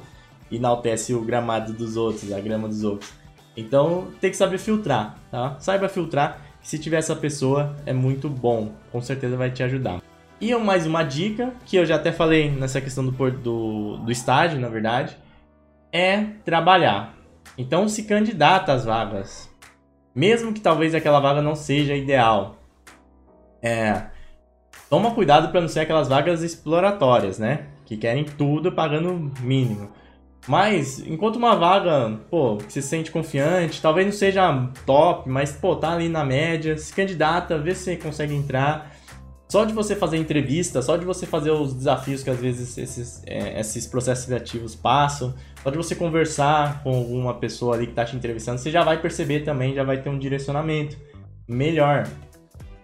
e 0.50 0.56
enaltece 0.56 1.14
o 1.14 1.20
gramado 1.20 1.72
dos 1.72 1.96
outros, 1.96 2.32
a 2.32 2.40
grama 2.40 2.68
dos 2.68 2.84
outros. 2.84 3.12
Então 3.56 4.08
tem 4.20 4.30
que 4.30 4.36
saber 4.36 4.58
filtrar, 4.58 5.16
tá? 5.30 5.56
Saiba 5.58 5.88
filtrar, 5.88 6.40
se 6.62 6.78
tiver 6.78 6.98
essa 6.98 7.16
pessoa 7.16 7.76
é 7.84 7.92
muito 7.92 8.28
bom, 8.28 8.72
com 8.90 9.00
certeza 9.00 9.36
vai 9.36 9.50
te 9.50 9.62
ajudar. 9.62 10.00
E 10.40 10.54
mais 10.54 10.86
uma 10.86 11.02
dica, 11.02 11.52
que 11.66 11.76
eu 11.76 11.84
já 11.84 11.96
até 11.96 12.12
falei 12.12 12.50
nessa 12.50 12.80
questão 12.80 13.04
do, 13.04 13.30
do, 13.32 13.96
do 13.96 14.12
estágio, 14.12 14.60
na 14.60 14.68
verdade, 14.68 15.16
é 15.92 16.24
trabalhar. 16.44 17.16
Então 17.56 17.88
se 17.88 18.04
candidata 18.04 18.72
às 18.72 18.84
vagas. 18.84 19.50
Mesmo 20.14 20.52
que 20.52 20.60
talvez 20.60 20.94
aquela 20.94 21.20
vaga 21.20 21.42
não 21.42 21.56
seja 21.56 21.94
ideal, 21.94 22.57
é, 23.62 24.02
toma 24.88 25.10
cuidado 25.12 25.50
para 25.50 25.60
não 25.60 25.68
ser 25.68 25.80
aquelas 25.80 26.08
vagas 26.08 26.42
exploratórias, 26.42 27.38
né? 27.38 27.66
Que 27.84 27.96
querem 27.96 28.24
tudo 28.24 28.72
pagando 28.72 29.32
mínimo. 29.40 29.90
Mas, 30.46 31.00
enquanto 31.00 31.36
uma 31.36 31.54
vaga, 31.56 32.18
pô, 32.30 32.56
que 32.56 32.72
se 32.72 32.80
sente 32.80 33.10
confiante, 33.10 33.82
talvez 33.82 34.06
não 34.06 34.12
seja 34.12 34.70
top, 34.86 35.28
mas, 35.28 35.52
pô, 35.52 35.76
tá 35.76 35.92
ali 35.92 36.08
na 36.08 36.24
média, 36.24 36.76
se 36.78 36.92
candidata, 36.92 37.58
vê 37.58 37.74
se 37.74 37.84
você 37.84 37.96
consegue 37.96 38.34
entrar. 38.34 38.96
Só 39.46 39.64
de 39.64 39.72
você 39.72 39.96
fazer 39.96 40.18
entrevista, 40.18 40.80
só 40.82 40.96
de 40.96 41.04
você 41.04 41.26
fazer 41.26 41.50
os 41.50 41.74
desafios 41.74 42.22
que 42.22 42.28
às 42.28 42.38
vezes 42.38 42.76
esses, 42.76 43.22
é, 43.26 43.58
esses 43.60 43.86
processos 43.86 44.26
criativos 44.26 44.74
passam, 44.74 45.34
só 45.62 45.70
de 45.70 45.76
você 45.76 45.94
conversar 45.94 46.82
com 46.82 46.94
alguma 46.94 47.34
pessoa 47.34 47.74
ali 47.74 47.86
que 47.86 47.94
tá 47.94 48.04
te 48.04 48.14
entrevistando, 48.14 48.58
você 48.58 48.70
já 48.70 48.84
vai 48.84 49.00
perceber 49.00 49.40
também, 49.40 49.74
já 49.74 49.84
vai 49.84 50.02
ter 50.02 50.10
um 50.10 50.18
direcionamento 50.18 50.98
melhor 51.48 52.06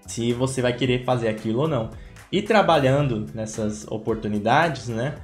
se 0.06 0.32
você 0.32 0.60
vai 0.62 0.72
querer 0.72 1.04
fazer 1.04 1.28
aquilo 1.28 1.62
ou 1.62 1.68
não. 1.68 1.90
E 2.30 2.42
trabalhando 2.42 3.26
nessas 3.34 3.86
oportunidades, 3.88 4.88
né? 4.88 5.14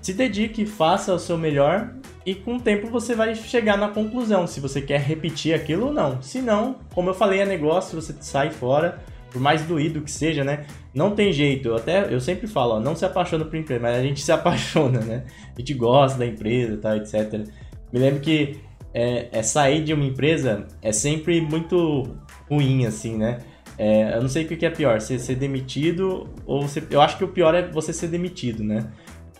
Se 0.00 0.12
dedique, 0.12 0.66
faça 0.66 1.14
o 1.14 1.18
seu 1.18 1.38
melhor 1.38 1.94
e 2.26 2.34
com 2.34 2.56
o 2.56 2.60
tempo 2.60 2.88
você 2.88 3.14
vai 3.14 3.34
chegar 3.34 3.76
na 3.78 3.88
conclusão 3.88 4.46
se 4.46 4.60
você 4.60 4.80
quer 4.80 5.00
repetir 5.00 5.54
aquilo 5.54 5.86
ou 5.86 5.92
não. 5.92 6.20
Se 6.20 6.40
não, 6.40 6.76
como 6.94 7.10
eu 7.10 7.14
falei, 7.14 7.40
é 7.40 7.46
negócio, 7.46 8.00
você 8.00 8.14
sai 8.20 8.50
fora, 8.50 8.98
por 9.30 9.40
mais 9.40 9.62
doído 9.62 10.02
que 10.02 10.10
seja, 10.10 10.44
né? 10.44 10.66
Não 10.92 11.12
tem 11.12 11.32
jeito. 11.32 11.68
Eu 11.68 11.76
até 11.76 12.12
eu 12.12 12.20
sempre 12.20 12.46
falo, 12.46 12.74
ó, 12.74 12.80
não 12.80 12.94
se 12.94 13.04
apaixona 13.04 13.44
por 13.44 13.56
empresa, 13.56 13.80
mas 13.80 13.96
a 13.96 14.02
gente 14.02 14.20
se 14.22 14.30
apaixona, 14.30 15.00
né? 15.00 15.24
A 15.56 15.58
gente 15.60 15.74
gosta 15.74 16.18
da 16.18 16.26
empresa, 16.26 16.76
tá, 16.76 16.96
etc. 16.96 17.46
Me 17.92 17.98
lembro 17.98 18.20
que 18.20 18.60
é, 18.92 19.28
é 19.32 19.42
sair 19.42 19.82
de 19.82 19.94
uma 19.94 20.04
empresa 20.04 20.66
é 20.82 20.92
sempre 20.92 21.40
muito 21.40 22.14
ruim, 22.48 22.86
assim, 22.86 23.16
né? 23.16 23.38
É, 23.78 24.16
eu 24.16 24.20
não 24.20 24.28
sei 24.28 24.44
o 24.44 24.48
que 24.48 24.66
é 24.66 24.70
pior, 24.70 25.00
ser, 25.00 25.18
ser 25.18 25.36
demitido 25.36 26.28
ou 26.46 26.62
você. 26.62 26.82
Eu 26.90 27.00
acho 27.00 27.16
que 27.16 27.24
o 27.24 27.28
pior 27.28 27.54
é 27.54 27.68
você 27.68 27.92
ser 27.92 28.08
demitido, 28.08 28.62
né? 28.62 28.90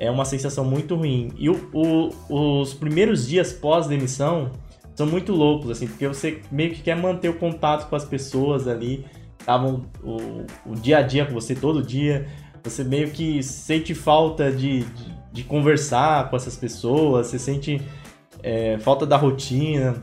é 0.02 0.10
uma 0.10 0.24
sensação 0.24 0.64
muito 0.64 0.96
ruim. 0.96 1.30
E 1.38 1.48
o, 1.48 1.70
o, 1.72 2.60
os 2.60 2.74
primeiros 2.74 3.28
dias 3.28 3.52
pós-demissão 3.52 4.50
são 4.96 5.06
muito 5.06 5.32
loucos, 5.32 5.70
assim, 5.70 5.86
porque 5.86 6.08
você 6.08 6.40
meio 6.50 6.72
que 6.72 6.82
quer 6.82 6.96
manter 6.96 7.28
o 7.28 7.34
contato 7.34 7.88
com 7.88 7.94
as 7.94 8.04
pessoas 8.04 8.66
ali, 8.66 9.06
estavam 9.38 9.86
o, 10.02 10.44
o 10.66 10.74
dia 10.74 10.98
a 10.98 11.02
dia 11.02 11.24
com 11.24 11.32
você 11.32 11.54
todo 11.54 11.80
dia, 11.80 12.26
você 12.64 12.82
meio 12.82 13.10
que 13.10 13.44
sente 13.44 13.94
falta 13.94 14.50
de, 14.50 14.80
de, 14.80 15.16
de 15.32 15.44
conversar 15.44 16.28
com 16.28 16.34
essas 16.36 16.56
pessoas, 16.56 17.28
você 17.28 17.38
sente 17.38 17.80
é, 18.42 18.78
falta 18.78 19.06
da 19.06 19.16
rotina, 19.16 20.02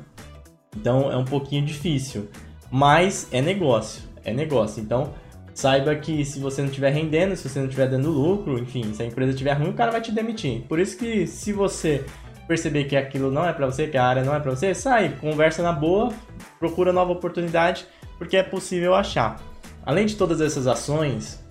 então 0.78 1.12
é 1.12 1.18
um 1.18 1.26
pouquinho 1.26 1.66
difícil, 1.66 2.30
mas 2.72 3.28
é 3.34 3.42
negócio, 3.42 4.04
é 4.24 4.34
negócio, 4.34 4.82
então 4.82 5.14
saiba 5.54 5.94
que 5.96 6.24
se 6.24 6.40
você 6.40 6.62
não 6.62 6.70
estiver 6.70 6.92
rendendo, 6.92 7.36
se 7.36 7.48
você 7.48 7.60
não 7.60 7.66
estiver 7.66 7.88
dando 7.88 8.10
lucro, 8.10 8.58
enfim, 8.58 8.94
se 8.94 9.04
a 9.04 9.06
empresa 9.06 9.32
estiver 9.32 9.54
ruim, 9.54 9.70
o 9.70 9.74
cara 9.74 9.92
vai 9.92 10.02
te 10.02 10.12
demitir. 10.12 10.62
Por 10.62 10.80
isso 10.80 10.98
que 10.98 11.28
se 11.28 11.52
você 11.52 12.06
perceber 12.48 12.86
que 12.86 12.96
aquilo 12.96 13.30
não 13.30 13.46
é 13.46 13.54
para 13.54 13.66
você, 13.66 13.88
que 13.88 13.98
a 13.98 14.04
área 14.04 14.24
não 14.24 14.34
é 14.34 14.40
para 14.40 14.52
você, 14.52 14.74
sai, 14.74 15.10
conversa 15.20 15.62
na 15.62 15.72
boa, 15.72 16.12
procura 16.58 16.94
nova 16.94 17.12
oportunidade, 17.12 17.86
porque 18.18 18.38
é 18.38 18.44
possível 18.44 18.96
achar. 18.96 19.40
Além 19.86 20.06
de 20.06 20.16
todas 20.16 20.42
essas 20.42 20.66
ações, 20.66 21.44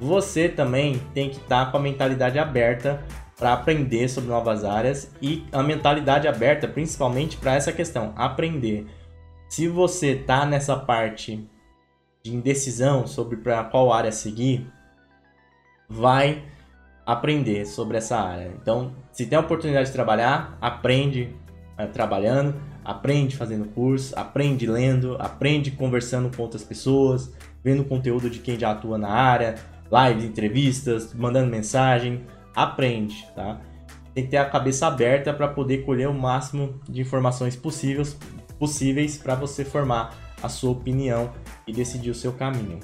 você 0.00 0.48
também 0.48 1.00
tem 1.12 1.30
que 1.30 1.36
estar 1.36 1.66
tá 1.66 1.70
com 1.70 1.76
a 1.78 1.80
mentalidade 1.80 2.38
aberta 2.38 3.02
para 3.36 3.52
aprender 3.52 4.08
sobre 4.08 4.30
novas 4.30 4.64
áreas 4.64 5.10
e 5.20 5.44
a 5.50 5.62
mentalidade 5.62 6.28
aberta 6.28 6.68
principalmente 6.68 7.36
para 7.36 7.54
essa 7.54 7.72
questão, 7.72 8.12
aprender. 8.16 8.86
Se 9.48 9.68
você 9.68 10.12
está 10.12 10.46
nessa 10.46 10.76
parte 10.76 11.48
de 12.24 12.34
indecisão 12.34 13.06
sobre 13.06 13.36
para 13.36 13.62
qual 13.64 13.92
área 13.92 14.10
seguir, 14.10 14.66
vai 15.86 16.42
aprender 17.04 17.66
sobre 17.66 17.98
essa 17.98 18.16
área. 18.16 18.50
Então, 18.60 18.92
se 19.12 19.26
tem 19.26 19.36
a 19.36 19.42
oportunidade 19.42 19.88
de 19.88 19.92
trabalhar, 19.92 20.56
aprende 20.58 21.36
é, 21.76 21.86
trabalhando, 21.86 22.54
aprende 22.82 23.36
fazendo 23.36 23.66
curso, 23.66 24.18
aprende 24.18 24.66
lendo, 24.66 25.16
aprende 25.20 25.70
conversando 25.70 26.34
com 26.34 26.42
outras 26.42 26.64
pessoas, 26.64 27.30
vendo 27.62 27.84
conteúdo 27.84 28.30
de 28.30 28.38
quem 28.38 28.58
já 28.58 28.70
atua 28.70 28.96
na 28.96 29.10
área, 29.10 29.56
lives, 29.92 30.24
entrevistas, 30.24 31.12
mandando 31.12 31.50
mensagem, 31.50 32.24
aprende, 32.56 33.28
tá? 33.36 33.60
Tem 34.14 34.24
que 34.24 34.30
ter 34.30 34.38
a 34.38 34.48
cabeça 34.48 34.86
aberta 34.86 35.34
para 35.34 35.48
poder 35.48 35.84
colher 35.84 36.08
o 36.08 36.14
máximo 36.14 36.80
de 36.88 37.02
informações 37.02 37.54
possíveis 37.54 38.16
possíveis 38.58 39.18
para 39.18 39.34
você 39.34 39.64
formar 39.64 40.23
a 40.42 40.48
sua 40.48 40.70
opinião 40.70 41.32
e 41.66 41.72
decidir 41.72 42.10
o 42.10 42.14
seu 42.14 42.32
caminho. 42.32 42.80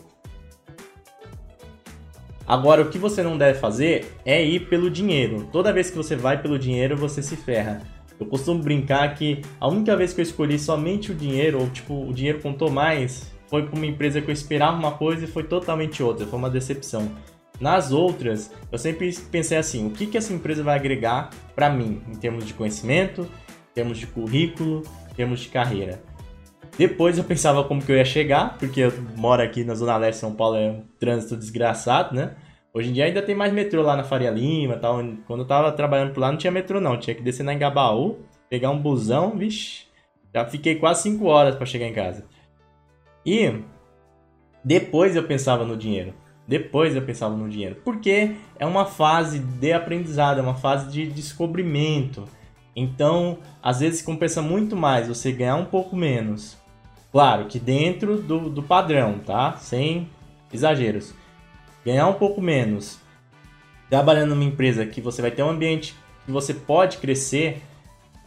Agora, 2.47 2.83
o 2.83 2.91
que 2.91 2.99
você 2.99 3.23
não 3.23 3.39
deve 3.39 3.61
fazer 3.61 4.13
é 4.25 4.45
ir 4.45 4.69
pelo 4.69 4.91
dinheiro. 4.91 5.49
Toda 5.53 5.73
vez 5.73 5.89
que 5.89 5.97
você 5.97 6.17
vai 6.17 6.43
pelo 6.43 6.59
dinheiro, 6.59 6.97
você 6.97 7.23
se 7.23 7.37
ferra. 7.37 7.81
Eu 8.19 8.27
costumo 8.27 8.61
brincar 8.61 9.15
que 9.15 9.41
a 9.61 9.69
única 9.69 9.97
vez 9.97 10.13
que 10.13 10.21
eu 10.21 10.25
escolhi 10.25 10.59
somente 10.59 11.13
o 11.13 11.15
dinheiro, 11.15 11.61
ou 11.61 11.71
tipo, 11.71 11.95
o 11.95 12.13
dinheiro 12.13 12.41
contou 12.41 12.69
mais, 12.69 13.31
foi 13.47 13.67
para 13.67 13.77
uma 13.77 13.87
empresa 13.87 14.21
que 14.21 14.29
eu 14.29 14.33
esperava 14.33 14.77
uma 14.77 14.93
coisa 14.93 15.25
e 15.25 15.29
foi 15.29 15.45
totalmente 15.45 16.03
outra, 16.03 16.27
foi 16.27 16.39
uma 16.39 16.51
decepção. 16.51 17.11
Nas 17.61 17.93
outras, 17.93 18.51
eu 18.73 18.79
sempre 18.79 19.15
pensei 19.31 19.57
assim: 19.57 19.87
o 19.87 19.91
que, 19.91 20.07
que 20.07 20.19
essa 20.19 20.33
empresa 20.33 20.63
vai 20.63 20.77
agregar 20.77 21.31
para 21.55 21.71
mim, 21.71 22.03
em 22.09 22.15
termos 22.15 22.45
de 22.45 22.53
conhecimento, 22.53 23.23
em 23.23 23.75
termos 23.75 23.97
de 23.97 24.07
currículo, 24.07 24.83
em 25.11 25.15
termos 25.15 25.41
de 25.41 25.49
carreira. 25.49 26.03
Depois 26.81 27.19
eu 27.19 27.25
pensava 27.25 27.63
como 27.63 27.83
que 27.83 27.93
eu 27.93 27.97
ia 27.97 28.07
chegar, 28.07 28.57
porque 28.57 28.81
eu 28.81 28.93
moro 29.15 29.43
aqui 29.43 29.63
na 29.65 29.75
Zona 29.75 29.99
Leste 29.99 30.15
de 30.15 30.21
São 30.21 30.35
Paulo, 30.35 30.57
é 30.57 30.71
um 30.71 30.83
trânsito 30.99 31.37
desgraçado, 31.37 32.17
né? 32.17 32.35
Hoje 32.73 32.89
em 32.89 32.95
dia 32.95 33.05
ainda 33.05 33.21
tem 33.21 33.35
mais 33.35 33.53
metrô 33.53 33.83
lá 33.83 33.95
na 33.95 34.03
Faria 34.03 34.31
Lima 34.31 34.79
tal. 34.79 35.05
Quando 35.27 35.41
eu 35.41 35.47
tava 35.47 35.71
trabalhando 35.73 36.15
por 36.15 36.21
lá 36.21 36.31
não 36.31 36.39
tinha 36.39 36.51
metrô 36.51 36.81
não, 36.81 36.97
tinha 36.97 37.15
que 37.15 37.21
descer 37.21 37.43
na 37.43 37.53
Engabaú, 37.53 38.21
pegar 38.49 38.71
um 38.71 38.79
busão, 38.79 39.37
vixe. 39.37 39.89
Já 40.35 40.47
fiquei 40.47 40.77
quase 40.77 41.03
5 41.03 41.23
horas 41.27 41.55
para 41.55 41.67
chegar 41.67 41.87
em 41.87 41.93
casa. 41.93 42.25
E 43.27 43.63
depois 44.65 45.15
eu 45.15 45.25
pensava 45.25 45.67
no 45.67 45.77
dinheiro. 45.77 46.15
Depois 46.49 46.97
eu 46.97 47.03
pensava 47.03 47.37
no 47.37 47.51
dinheiro. 47.51 47.77
Porque 47.85 48.37
é 48.59 48.65
uma 48.65 48.87
fase 48.87 49.39
de 49.39 49.71
aprendizado, 49.75 50.39
é 50.39 50.43
uma 50.43 50.57
fase 50.57 50.91
de 50.91 51.07
descobrimento. 51.09 52.25
Então, 52.75 53.37
às 53.63 53.81
vezes 53.81 54.01
compensa 54.01 54.41
muito 54.41 54.75
mais 54.75 55.09
você 55.09 55.31
ganhar 55.31 55.57
um 55.57 55.67
pouco 55.67 55.95
menos 55.95 56.59
Claro 57.13 57.47
que 57.47 57.59
dentro 57.59 58.19
do, 58.19 58.49
do 58.49 58.63
padrão, 58.63 59.19
tá? 59.19 59.57
Sem 59.57 60.09
exageros. 60.53 61.15
Ganhar 61.85 62.07
um 62.07 62.15
pouco 62.15 62.41
menos 62.41 63.01
trabalhando 63.89 64.31
numa 64.31 64.45
empresa 64.45 64.87
que 64.87 65.01
você 65.01 65.21
vai 65.21 65.31
ter 65.31 65.43
um 65.43 65.51
ambiente 65.51 65.95
que 66.25 66.31
você 66.31 66.55
pode 66.55 66.99
crescer, 66.99 67.61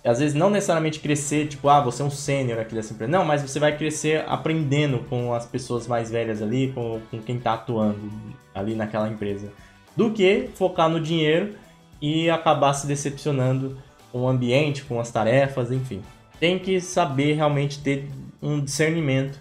às 0.04 0.20
vezes 0.20 0.36
não 0.36 0.50
necessariamente 0.50 1.00
crescer, 1.00 1.48
tipo, 1.48 1.70
ah, 1.70 1.80
você 1.80 2.02
é 2.02 2.06
um 2.06 2.12
sênior 2.12 2.60
aqui 2.60 2.76
dessa 2.76 2.94
empresa. 2.94 3.12
Não, 3.12 3.24
mas 3.24 3.42
você 3.42 3.60
vai 3.60 3.78
crescer 3.78 4.26
aprendendo 4.28 5.00
com 5.10 5.34
as 5.34 5.46
pessoas 5.46 5.88
mais 5.88 6.12
velhas 6.12 6.42
ali, 6.42 6.74
com, 6.74 7.00
com 7.10 7.22
quem 7.22 7.38
está 7.38 7.54
atuando 7.54 8.12
ali 8.54 8.76
naquela 8.76 9.08
empresa. 9.08 9.54
Do 9.96 10.12
que 10.12 10.50
focar 10.56 10.90
no 10.90 11.00
dinheiro 11.00 11.56
e 12.02 12.30
acabar 12.30 12.74
se 12.74 12.86
decepcionando 12.86 13.78
com 14.12 14.24
o 14.24 14.28
ambiente, 14.28 14.84
com 14.84 15.00
as 15.00 15.10
tarefas, 15.10 15.72
enfim. 15.72 16.02
Tem 16.44 16.60
que 16.60 16.82
saber 16.82 17.36
realmente 17.36 17.80
ter 17.80 18.06
um 18.42 18.60
discernimento 18.60 19.40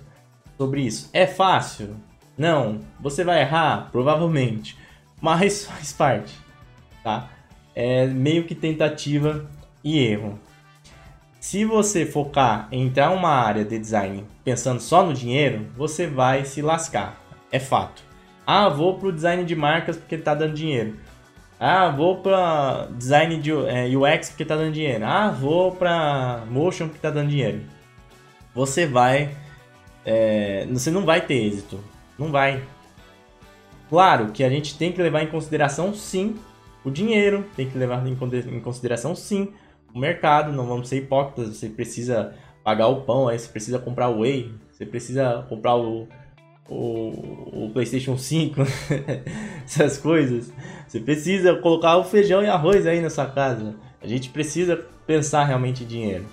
sobre 0.57 0.83
isso. 0.83 1.11
É 1.13 1.27
fácil? 1.27 1.97
Não. 2.39 2.79
Você 3.01 3.25
vai 3.25 3.41
errar? 3.41 3.89
Provavelmente. 3.91 4.79
Mas 5.21 5.65
faz 5.67 5.93
parte, 5.93 6.33
tá? 7.03 7.29
É 7.75 8.07
meio 8.07 8.45
que 8.45 8.55
tentativa 8.55 9.51
e 9.83 9.99
erro. 9.99 10.39
Se 11.41 11.65
você 11.65 12.07
focar 12.07 12.69
em 12.71 12.87
entrar 12.87 13.11
uma 13.11 13.31
área 13.31 13.65
de 13.65 13.81
design 13.81 14.25
pensando 14.45 14.79
só 14.79 15.05
no 15.05 15.13
dinheiro, 15.13 15.67
você 15.77 16.07
vai 16.07 16.45
se 16.45 16.63
lascar. 16.63 17.21
É 17.51 17.59
fato. 17.59 18.05
Ah, 18.47 18.69
vou 18.69 18.97
pro 18.97 19.11
design 19.11 19.45
de 19.45 19.57
marcas 19.57 19.97
porque 19.97 20.19
tá 20.19 20.37
dando 20.37 20.55
dinheiro. 20.55 20.97
Ah, 21.65 21.91
vou 21.91 22.17
para 22.17 22.89
design 22.97 23.37
de 23.39 23.53
é, 23.53 23.87
UX 23.97 24.31
porque 24.31 24.45
tá 24.45 24.57
dando 24.57 24.73
dinheiro. 24.73 25.05
Ah, 25.05 25.31
vou 25.31 25.73
para 25.73 26.45
motion 26.51 26.89
porque 26.89 27.01
tá 27.01 27.11
dando 27.11 27.29
dinheiro 27.29 27.63
você 28.55 28.87
vai. 28.87 29.35
É, 30.05 30.67
você 30.71 30.91
não 30.91 31.05
vai 31.05 31.25
ter 31.25 31.35
êxito. 31.35 31.81
Não 32.19 32.31
vai. 32.31 32.63
Claro 33.89 34.33
que 34.33 34.43
a 34.43 34.49
gente 34.49 34.77
tem 34.77 34.93
que 34.93 35.03
levar 35.03 35.23
em 35.23 35.29
consideração 35.29 35.95
sim 35.95 36.37
o 36.85 36.91
dinheiro, 36.91 37.45
tem 37.55 37.69
que 37.69 37.79
levar 37.79 38.05
em 38.07 38.61
consideração 38.61 39.15
sim 39.15 39.53
o 39.95 39.99
mercado, 39.99 40.53
não 40.53 40.67
vamos 40.67 40.89
ser 40.89 40.97
hipócritas, 40.97 41.57
você 41.57 41.69
precisa 41.69 42.35
pagar 42.65 42.89
o 42.89 43.03
pão, 43.03 43.29
aí 43.29 43.39
você 43.39 43.49
precisa 43.49 43.79
comprar 43.79 44.09
o 44.09 44.21
whey, 44.21 44.53
você 44.71 44.87
precisa 44.87 45.47
comprar 45.49 45.77
o, 45.77 46.09
o, 46.69 47.65
o 47.67 47.71
PlayStation 47.73 48.17
5, 48.17 48.61
essas 49.65 49.99
coisas. 49.99 50.53
Você 50.87 51.01
precisa 51.01 51.55
colocar 51.57 51.97
o 51.97 52.05
feijão 52.05 52.43
e 52.43 52.47
arroz 52.47 52.87
aí 52.87 53.01
na 53.01 53.11
sua 53.11 53.27
casa. 53.27 53.75
A 54.01 54.07
gente 54.07 54.29
precisa 54.31 54.77
pensar 55.07 55.45
realmente 55.45 55.85
em 55.85 55.87
dinheiro 55.87 56.27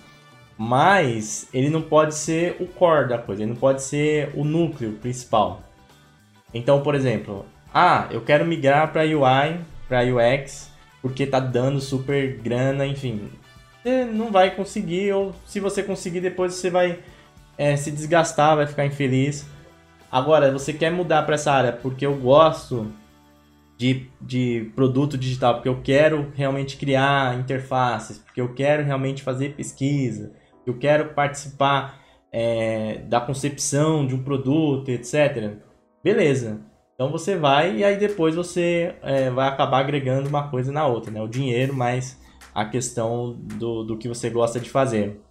mas 0.61 1.47
ele 1.53 1.69
não 1.69 1.81
pode 1.81 2.13
ser 2.13 2.57
o 2.59 2.67
core 2.67 3.07
da 3.07 3.17
coisa, 3.17 3.41
ele 3.41 3.51
não 3.51 3.57
pode 3.57 3.81
ser 3.81 4.29
o 4.35 4.43
núcleo 4.43 4.91
principal. 5.01 5.61
Então, 6.53 6.83
por 6.83 6.95
exemplo, 6.95 7.45
ah, 7.73 8.09
eu 8.11 8.19
quero 8.19 8.45
migrar 8.45 8.91
para 8.91 9.03
UI, 9.03 9.61
para 9.87 10.01
UX, 10.03 10.69
porque 11.01 11.25
tá 11.25 11.39
dando 11.39 11.79
super 11.79 12.37
grana, 12.39 12.85
enfim. 12.85 13.29
Você 13.81 14.03
não 14.03 14.33
vai 14.33 14.53
conseguir, 14.53 15.13
ou 15.13 15.33
se 15.45 15.61
você 15.61 15.81
conseguir, 15.81 16.19
depois 16.19 16.55
você 16.55 16.69
vai 16.69 16.99
é, 17.57 17.77
se 17.77 17.89
desgastar, 17.89 18.57
vai 18.57 18.67
ficar 18.67 18.85
infeliz. 18.85 19.45
Agora, 20.11 20.51
você 20.51 20.73
quer 20.73 20.91
mudar 20.91 21.23
para 21.23 21.35
essa 21.35 21.51
área 21.51 21.71
porque 21.71 22.05
eu 22.05 22.15
gosto 22.15 22.91
de, 23.77 24.09
de 24.19 24.71
produto 24.75 25.17
digital, 25.17 25.55
porque 25.55 25.69
eu 25.69 25.81
quero 25.81 26.31
realmente 26.35 26.77
criar 26.77 27.39
interfaces, 27.39 28.17
porque 28.17 28.41
eu 28.41 28.53
quero 28.53 28.83
realmente 28.83 29.23
fazer 29.23 29.55
pesquisa, 29.55 30.33
eu 30.65 30.77
quero 30.77 31.13
participar 31.13 31.99
é, 32.31 32.99
da 33.07 33.21
concepção 33.21 34.05
de 34.05 34.15
um 34.15 34.23
produto, 34.23 34.89
etc. 34.89 35.53
Beleza. 36.03 36.61
Então 36.93 37.09
você 37.09 37.37
vai 37.37 37.77
e 37.77 37.83
aí 37.83 37.97
depois 37.97 38.35
você 38.35 38.95
é, 39.01 39.29
vai 39.29 39.47
acabar 39.47 39.79
agregando 39.79 40.27
uma 40.27 40.49
coisa 40.49 40.71
na 40.71 40.85
outra, 40.85 41.09
né? 41.09 41.21
O 41.21 41.27
dinheiro 41.27 41.73
mais 41.73 42.19
a 42.53 42.65
questão 42.65 43.37
do, 43.39 43.83
do 43.83 43.97
que 43.97 44.09
você 44.09 44.29
gosta 44.29 44.59
de 44.59 44.69
fazer. 44.69 45.21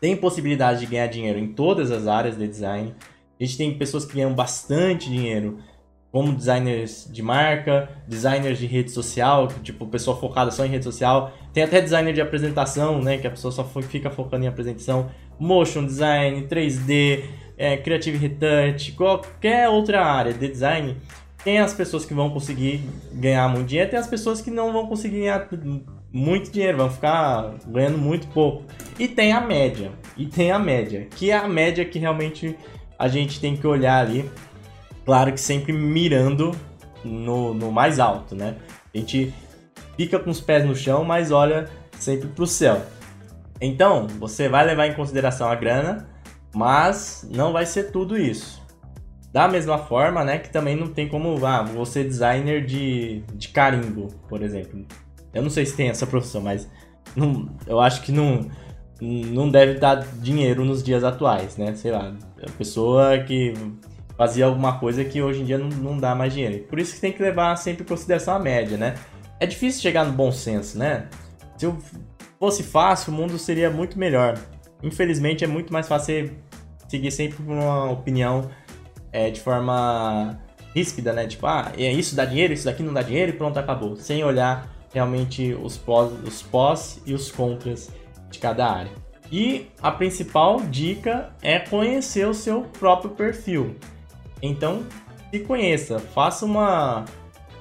Tem 0.00 0.16
possibilidade 0.16 0.80
de 0.80 0.86
ganhar 0.86 1.08
dinheiro 1.08 1.38
em 1.38 1.52
todas 1.52 1.90
as 1.90 2.06
áreas 2.06 2.38
de 2.38 2.46
design. 2.46 2.94
A 3.40 3.44
gente 3.44 3.56
tem 3.56 3.72
pessoas 3.78 4.04
que 4.04 4.14
ganham 4.14 4.34
bastante 4.34 5.08
dinheiro 5.08 5.58
como 6.12 6.32
designers 6.34 7.08
de 7.10 7.22
marca, 7.22 7.88
designers 8.06 8.58
de 8.58 8.66
rede 8.66 8.90
social, 8.90 9.48
tipo, 9.62 9.86
pessoa 9.86 10.16
focada 10.16 10.50
só 10.50 10.64
em 10.64 10.68
rede 10.68 10.84
social. 10.84 11.32
Tem 11.52 11.62
até 11.62 11.80
designer 11.80 12.12
de 12.12 12.20
apresentação, 12.20 13.00
né, 13.00 13.16
que 13.16 13.26
a 13.26 13.30
pessoa 13.30 13.52
só 13.52 13.64
fica 13.64 14.10
focando 14.10 14.44
em 14.44 14.48
apresentação. 14.48 15.08
Motion 15.38 15.86
design, 15.86 16.46
3D, 16.48 17.24
é, 17.56 17.76
Creative 17.76 18.18
Retouch, 18.18 18.92
qualquer 18.92 19.68
outra 19.68 20.04
área 20.04 20.34
de 20.34 20.48
design. 20.48 20.96
Tem 21.42 21.60
as 21.60 21.72
pessoas 21.72 22.04
que 22.04 22.12
vão 22.12 22.28
conseguir 22.28 22.82
ganhar 23.12 23.48
muito 23.48 23.68
dinheiro, 23.68 23.90
tem 23.90 23.98
as 23.98 24.08
pessoas 24.08 24.42
que 24.42 24.50
não 24.50 24.72
vão 24.72 24.86
conseguir 24.86 25.20
ganhar 25.20 25.48
muito 26.12 26.50
dinheiro, 26.50 26.76
vão 26.76 26.90
ficar 26.90 27.54
ganhando 27.66 27.96
muito 27.96 28.26
pouco. 28.28 28.64
E 28.98 29.08
tem 29.08 29.32
a 29.32 29.40
média, 29.40 29.92
e 30.16 30.26
tem 30.26 30.50
a 30.50 30.58
média, 30.58 31.06
que 31.16 31.30
é 31.30 31.36
a 31.36 31.48
média 31.48 31.84
que 31.84 31.98
realmente 31.98 32.54
a 33.00 33.08
gente 33.08 33.40
tem 33.40 33.56
que 33.56 33.66
olhar 33.66 33.98
ali 33.98 34.30
Claro 35.10 35.32
que 35.32 35.40
sempre 35.40 35.72
mirando 35.72 36.52
no, 37.04 37.52
no 37.52 37.72
mais 37.72 37.98
alto, 37.98 38.34
né? 38.36 38.54
A 38.94 38.98
gente 38.98 39.34
fica 39.96 40.20
com 40.20 40.30
os 40.30 40.40
pés 40.40 40.64
no 40.64 40.76
chão, 40.76 41.02
mas 41.02 41.32
olha 41.32 41.68
sempre 41.98 42.28
para 42.28 42.44
o 42.44 42.46
céu. 42.46 42.80
Então, 43.60 44.06
você 44.06 44.48
vai 44.48 44.64
levar 44.64 44.86
em 44.86 44.94
consideração 44.94 45.50
a 45.50 45.54
grana, 45.56 46.08
mas 46.54 47.28
não 47.28 47.52
vai 47.52 47.66
ser 47.66 47.90
tudo 47.90 48.16
isso. 48.16 48.62
Da 49.32 49.48
mesma 49.48 49.78
forma, 49.78 50.24
né, 50.24 50.38
que 50.38 50.48
também 50.48 50.76
não 50.76 50.86
tem 50.86 51.08
como, 51.08 51.44
ah, 51.44 51.62
você 51.64 52.04
designer 52.04 52.64
de, 52.64 53.24
de 53.34 53.48
carimbo, 53.48 54.08
por 54.28 54.42
exemplo. 54.42 54.86
Eu 55.34 55.42
não 55.42 55.50
sei 55.50 55.66
se 55.66 55.76
tem 55.76 55.88
essa 55.88 56.06
profissão, 56.06 56.40
mas 56.40 56.68
não, 57.16 57.48
eu 57.66 57.80
acho 57.80 58.02
que 58.02 58.12
não, 58.12 58.48
não 59.00 59.48
deve 59.50 59.74
dar 59.80 60.06
dinheiro 60.20 60.64
nos 60.64 60.82
dias 60.82 61.04
atuais, 61.04 61.56
né? 61.56 61.74
Sei 61.74 61.90
lá, 61.92 62.14
a 62.42 62.50
pessoa 62.52 63.18
que 63.18 63.54
fazia 64.16 64.44
alguma 64.44 64.78
coisa 64.78 65.04
que 65.04 65.22
hoje 65.22 65.40
em 65.40 65.44
dia 65.44 65.58
não, 65.58 65.68
não 65.68 65.98
dá 65.98 66.14
mais 66.14 66.32
dinheiro. 66.32 66.64
Por 66.64 66.78
isso 66.78 66.94
que 66.94 67.00
tem 67.00 67.12
que 67.12 67.22
levar 67.22 67.56
sempre 67.56 67.82
em 67.82 67.86
consideração 67.86 68.34
a 68.34 68.38
média, 68.38 68.76
né? 68.76 68.94
É 69.38 69.46
difícil 69.46 69.80
chegar 69.80 70.04
no 70.04 70.12
bom 70.12 70.30
senso, 70.30 70.78
né? 70.78 71.08
Se 71.56 71.66
eu 71.66 71.78
fosse 72.38 72.62
fácil, 72.62 73.12
o 73.12 73.16
mundo 73.16 73.38
seria 73.38 73.70
muito 73.70 73.98
melhor. 73.98 74.38
Infelizmente, 74.82 75.44
é 75.44 75.46
muito 75.46 75.72
mais 75.72 75.88
fácil 75.88 76.30
seguir 76.88 77.10
sempre 77.10 77.42
uma 77.42 77.90
opinião 77.90 78.50
é, 79.12 79.30
de 79.30 79.40
forma 79.40 80.38
ríspida, 80.74 81.12
né? 81.12 81.26
Tipo, 81.26 81.46
ah, 81.46 81.72
é 81.76 81.92
isso 81.92 82.14
dá 82.14 82.24
dinheiro, 82.24 82.52
isso 82.52 82.64
daqui 82.64 82.82
não 82.82 82.92
dá 82.92 83.02
dinheiro 83.02 83.32
e 83.32 83.34
pronto, 83.34 83.58
acabou. 83.58 83.96
Sem 83.96 84.22
olhar 84.24 84.68
realmente 84.92 85.54
os 85.54 85.76
pós, 85.76 86.12
os 86.24 86.42
pós 86.42 87.00
e 87.06 87.14
os 87.14 87.30
contras 87.30 87.90
de 88.30 88.38
cada 88.38 88.66
área. 88.70 88.92
E 89.30 89.68
a 89.80 89.90
principal 89.90 90.60
dica 90.60 91.32
é 91.40 91.58
conhecer 91.58 92.26
o 92.26 92.34
seu 92.34 92.62
próprio 92.62 93.10
perfil. 93.10 93.76
Então, 94.42 94.84
se 95.30 95.40
conheça, 95.40 95.98
faça 96.00 96.44
uma, 96.44 97.04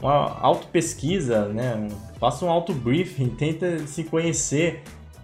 uma 0.01 0.39
auto-pesquisa, 0.39 1.47
né? 1.49 1.87
faça 2.19 2.43
um 2.43 2.49
auto-briefing, 2.49 3.29
tenta 3.37 3.85
se 3.85 4.03
conhecer 4.03 4.81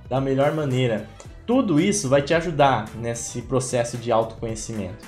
da 0.08 0.22
melhor 0.22 0.54
maneira. 0.54 1.10
Tudo 1.46 1.80
isso 1.80 2.10
vai 2.10 2.22
te 2.22 2.34
ajudar 2.34 2.90
nesse 2.96 3.42
processo 3.42 3.98
de 3.98 4.12
autoconhecimento 4.12 5.06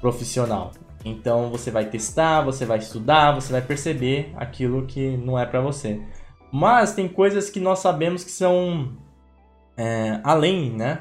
profissional. 0.00 0.72
Então 1.04 1.50
você 1.50 1.70
vai 1.70 1.86
testar, 1.86 2.42
você 2.42 2.66
vai 2.66 2.78
estudar, 2.78 3.32
você 3.32 3.52
vai 3.52 3.62
perceber 3.62 4.32
aquilo 4.36 4.86
que 4.86 5.16
não 5.16 5.38
é 5.38 5.46
para 5.46 5.60
você. 5.60 6.00
Mas 6.52 6.94
tem 6.94 7.08
coisas 7.08 7.48
que 7.48 7.60
nós 7.60 7.78
sabemos 7.78 8.24
que 8.24 8.30
são 8.30 8.90
é, 9.80 10.20
além, 10.22 10.70
né? 10.70 11.00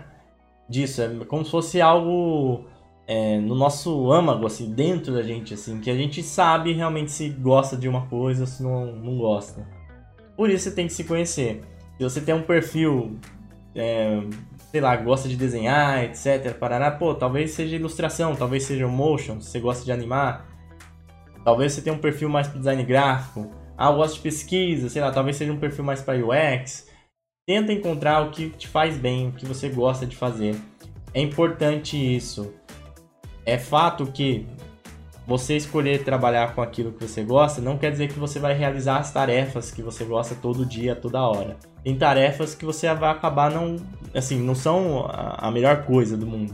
Disso, 0.69 1.01
é 1.01 1.25
como 1.25 1.43
se 1.43 1.51
fosse 1.51 1.81
algo 1.81 2.63
é, 3.05 3.37
no 3.37 3.53
nosso 3.53 4.09
âmago, 4.09 4.45
assim, 4.45 4.71
dentro 4.71 5.13
da 5.13 5.21
gente, 5.21 5.53
assim, 5.53 5.81
que 5.81 5.89
a 5.89 5.95
gente 5.95 6.23
sabe 6.23 6.71
realmente 6.71 7.11
se 7.11 7.27
gosta 7.27 7.75
de 7.75 7.89
uma 7.89 8.07
coisa 8.07 8.41
ou 8.41 8.47
se 8.47 8.63
não, 8.63 8.85
não 8.95 9.17
gosta. 9.17 9.67
Por 10.37 10.49
isso 10.49 10.63
você 10.63 10.71
tem 10.71 10.87
que 10.87 10.93
se 10.93 11.03
conhecer. 11.03 11.61
Se 11.97 12.03
você 12.03 12.21
tem 12.21 12.33
um 12.33 12.41
perfil, 12.41 13.19
é, 13.75 14.21
sei 14.71 14.79
lá, 14.79 14.95
gosta 14.95 15.27
de 15.27 15.35
desenhar, 15.35 16.05
etc, 16.05 16.53
parará, 16.57 16.89
pô, 16.89 17.13
talvez 17.13 17.51
seja 17.51 17.75
ilustração, 17.75 18.33
talvez 18.33 18.63
seja 18.63 18.87
motion, 18.87 19.41
se 19.41 19.49
você 19.49 19.59
gosta 19.59 19.83
de 19.83 19.91
animar. 19.91 20.47
Talvez 21.43 21.73
você 21.73 21.81
tenha 21.81 21.95
um 21.95 21.99
perfil 21.99 22.29
mais 22.29 22.47
para 22.47 22.59
design 22.59 22.83
gráfico. 22.83 23.51
Ah, 23.77 23.89
eu 23.89 23.95
gosto 23.97 24.15
de 24.15 24.21
pesquisa, 24.21 24.87
sei 24.87 25.01
lá, 25.01 25.11
talvez 25.11 25.35
seja 25.35 25.51
um 25.51 25.59
perfil 25.59 25.83
mais 25.83 26.01
para 26.01 26.17
UX. 26.17 26.88
Tenta 27.49 27.73
encontrar 27.73 28.21
o 28.21 28.29
que 28.29 28.51
te 28.51 28.67
faz 28.67 28.95
bem, 28.95 29.29
o 29.29 29.31
que 29.31 29.43
você 29.43 29.69
gosta 29.69 30.05
de 30.05 30.15
fazer. 30.15 30.55
É 31.15 31.19
importante 31.19 31.97
isso. 31.97 32.53
É 33.43 33.57
fato 33.57 34.05
que 34.05 34.45
você 35.25 35.57
escolher 35.57 36.03
trabalhar 36.03 36.53
com 36.53 36.61
aquilo 36.61 36.91
que 36.91 37.03
você 37.07 37.23
gosta 37.23 37.59
não 37.59 37.75
quer 37.75 37.89
dizer 37.89 38.07
que 38.07 38.19
você 38.19 38.37
vai 38.37 38.53
realizar 38.53 38.97
as 38.97 39.11
tarefas 39.11 39.71
que 39.71 39.81
você 39.81 40.03
gosta 40.03 40.35
todo 40.39 40.63
dia, 40.63 40.95
toda 40.95 41.27
hora. 41.27 41.57
Tem 41.83 41.97
tarefas 41.97 42.53
que 42.53 42.63
você 42.63 42.93
vai 42.93 43.09
acabar 43.09 43.49
não, 43.49 43.77
assim, 44.13 44.39
não 44.39 44.53
são 44.53 45.09
a 45.09 45.49
melhor 45.49 45.85
coisa 45.85 46.15
do 46.15 46.27
mundo. 46.27 46.53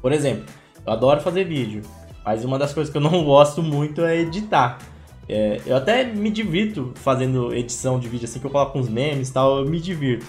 Por 0.00 0.12
exemplo, 0.12 0.44
eu 0.86 0.92
adoro 0.92 1.22
fazer 1.22 1.42
vídeo, 1.42 1.82
mas 2.24 2.44
uma 2.44 2.56
das 2.56 2.72
coisas 2.72 2.92
que 2.92 2.98
eu 2.98 3.02
não 3.02 3.18
gosto 3.26 3.60
muito 3.64 4.04
é 4.04 4.20
editar. 4.20 4.78
É, 5.28 5.60
eu 5.66 5.76
até 5.76 6.04
me 6.04 6.30
divirto 6.30 6.92
fazendo 6.96 7.54
edição 7.54 7.98
de 7.98 8.08
vídeo, 8.08 8.26
assim 8.26 8.38
que 8.38 8.46
eu 8.46 8.50
coloco 8.50 8.78
uns 8.78 8.88
memes 8.88 9.28
e 9.28 9.32
tal, 9.32 9.58
eu 9.58 9.64
me 9.64 9.80
divirto. 9.80 10.26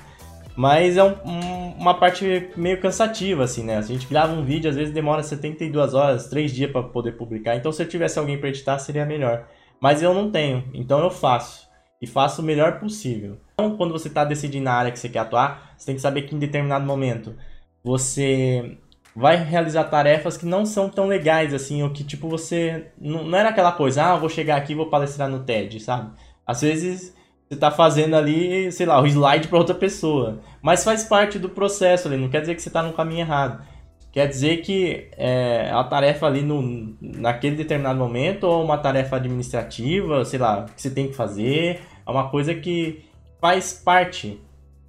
Mas 0.55 0.95
é 0.95 1.03
um, 1.03 1.15
um, 1.25 1.69
uma 1.77 1.93
parte 1.93 2.49
meio 2.55 2.79
cansativa, 2.79 3.43
assim, 3.43 3.63
né? 3.63 3.77
A 3.77 3.81
gente 3.81 4.08
grava 4.08 4.31
um 4.31 4.43
vídeo, 4.43 4.69
às 4.69 4.75
vezes 4.75 4.93
demora 4.93 5.21
72 5.21 5.93
horas, 5.93 6.27
3 6.27 6.51
dias 6.51 6.71
para 6.71 6.81
poder 6.81 7.13
publicar. 7.13 7.55
Então, 7.55 7.71
se 7.71 7.84
eu 7.84 7.88
tivesse 7.88 8.17
alguém 8.17 8.38
para 8.38 8.49
editar, 8.49 8.79
seria 8.79 9.05
melhor. 9.05 9.47
Mas 9.81 10.01
eu 10.01 10.13
não 10.13 10.31
tenho, 10.31 10.63
então 10.73 10.99
eu 11.01 11.12
faço. 11.12 11.67
E 12.01 12.08
faço 12.08 12.41
o 12.41 12.45
melhor 12.45 12.79
possível. 12.79 13.38
Então, 13.53 13.75
quando 13.75 13.91
você 13.91 14.08
está 14.08 14.23
decidindo 14.23 14.65
na 14.65 14.73
área 14.73 14.91
que 14.91 14.99
você 14.99 15.10
quer 15.10 15.19
atuar, 15.19 15.73
você 15.77 15.88
tem 15.88 15.95
que 15.95 16.01
saber 16.01 16.21
que 16.23 16.36
em 16.36 16.39
determinado 16.39 16.86
momento 16.86 17.36
você 17.84 18.77
vai 19.15 19.38
realizar 19.41 19.86
tarefas 19.86 20.36
que 20.36 20.45
não 20.45 20.65
são 20.65 20.89
tão 20.89 21.08
legais, 21.08 21.54
assim, 21.54 21.82
ou 21.82 21.89
que, 21.89 22.04
tipo, 22.04 22.28
você... 22.28 22.88
Não, 22.99 23.23
não 23.23 23.38
era 23.38 23.49
aquela 23.49 23.71
coisa, 23.71 24.04
ah, 24.04 24.17
vou 24.17 24.28
chegar 24.28 24.58
aqui 24.58 24.73
e 24.73 24.75
vou 24.75 24.89
palestrar 24.89 25.30
no 25.30 25.43
TED, 25.43 25.80
sabe? 25.80 26.12
Às 26.45 26.62
vezes 26.62 27.15
você 27.47 27.56
tá 27.56 27.71
fazendo 27.71 28.15
ali, 28.15 28.71
sei 28.71 28.86
lá, 28.86 28.99
o 29.01 29.08
slide 29.08 29.47
para 29.47 29.58
outra 29.58 29.75
pessoa. 29.75 30.39
Mas 30.62 30.84
faz 30.84 31.04
parte 31.04 31.39
do 31.39 31.49
processo 31.49 32.08
ali, 32.08 32.17
não 32.17 32.30
quer 32.30 32.41
dizer 32.41 32.56
que 32.56 32.62
você 32.62 32.69
tá 32.69 32.84
no 32.84 32.93
caminho 32.93 33.21
errado. 33.21 33.63
Quer 34.12 34.28
dizer 34.28 34.58
que 34.58 35.10
é 35.17 35.69
a 35.71 35.84
tarefa 35.84 36.25
ali 36.25 36.41
no, 36.41 36.95
naquele 37.01 37.56
determinado 37.56 37.99
momento, 37.99 38.45
ou 38.45 38.63
uma 38.63 38.78
tarefa 38.78 39.17
administrativa, 39.17 40.25
sei 40.25 40.39
lá, 40.39 40.65
que 40.65 40.82
você 40.82 40.89
tem 40.89 41.08
que 41.08 41.13
fazer, 41.13 41.82
é 42.06 42.12
uma 42.12 42.30
coisa 42.30 42.56
que 42.56 43.06
faz 43.39 43.73
parte 43.73 44.41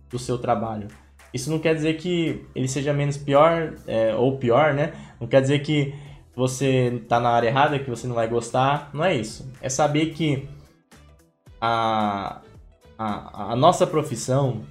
do 0.09 0.19
seu 0.19 0.39
trabalho. 0.39 0.89
Isso 1.37 1.51
não 1.51 1.59
quer 1.59 1.75
dizer 1.75 1.99
que 1.99 2.44
ele 2.55 2.66
seja 2.66 2.92
menos 2.92 3.16
pior, 3.16 3.75
é, 3.87 4.14
ou 4.14 4.38
pior, 4.38 4.72
né? 4.72 4.92
Não 5.20 5.29
quer 5.29 5.42
dizer 5.42 5.61
que 5.61 5.94
você 6.35 7.03
tá 7.09 7.20
na 7.20 7.29
área 7.29 7.49
errada, 7.49 7.79
que 7.79 7.90
você 7.90 8.07
não 8.07 8.14
vai 8.14 8.27
gostar. 8.27 8.90
Não 8.92 9.05
é 9.05 9.14
isso. 9.14 9.51
É 9.61 9.68
saber 9.68 10.14
que 10.14 10.49
a, 11.61 12.40
a, 12.99 13.53
a 13.53 13.57
nossa 13.57 13.87
profissão 13.87 14.62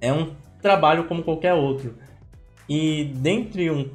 é 0.00 0.12
um 0.12 0.32
trabalho 0.62 1.04
como 1.04 1.24
qualquer 1.24 1.54
outro. 1.54 1.96
E 2.68 3.12
dentre 3.16 3.68
um, 3.68 3.90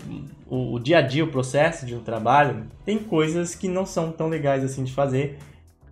o, 0.48 0.74
o, 0.76 0.80
dia 0.80 0.98
a 0.98 1.02
dia, 1.02 1.24
o 1.24 1.32
processo 1.32 1.86
de 1.86 1.96
um 1.96 2.02
trabalho, 2.02 2.68
tem 2.84 3.00
coisas 3.00 3.56
que 3.56 3.68
não 3.70 3.86
são 3.86 4.12
tão 4.12 4.28
legais 4.28 4.63
assim 4.63 4.84
de 4.84 4.94
fazer, 4.94 5.38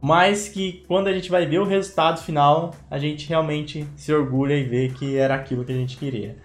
mas 0.01 0.47
que 0.47 0.83
quando 0.87 1.07
a 1.07 1.13
gente 1.13 1.29
vai 1.29 1.45
ver 1.45 1.59
o 1.59 1.65
resultado 1.65 2.21
final, 2.21 2.73
a 2.89 2.97
gente 2.97 3.27
realmente 3.27 3.87
se 3.95 4.13
orgulha 4.13 4.53
e 4.53 4.63
vê 4.63 4.89
que 4.89 5.17
era 5.17 5.35
aquilo 5.35 5.65
que 5.65 5.71
a 5.71 5.75
gente 5.75 5.97
queria. 5.97 6.37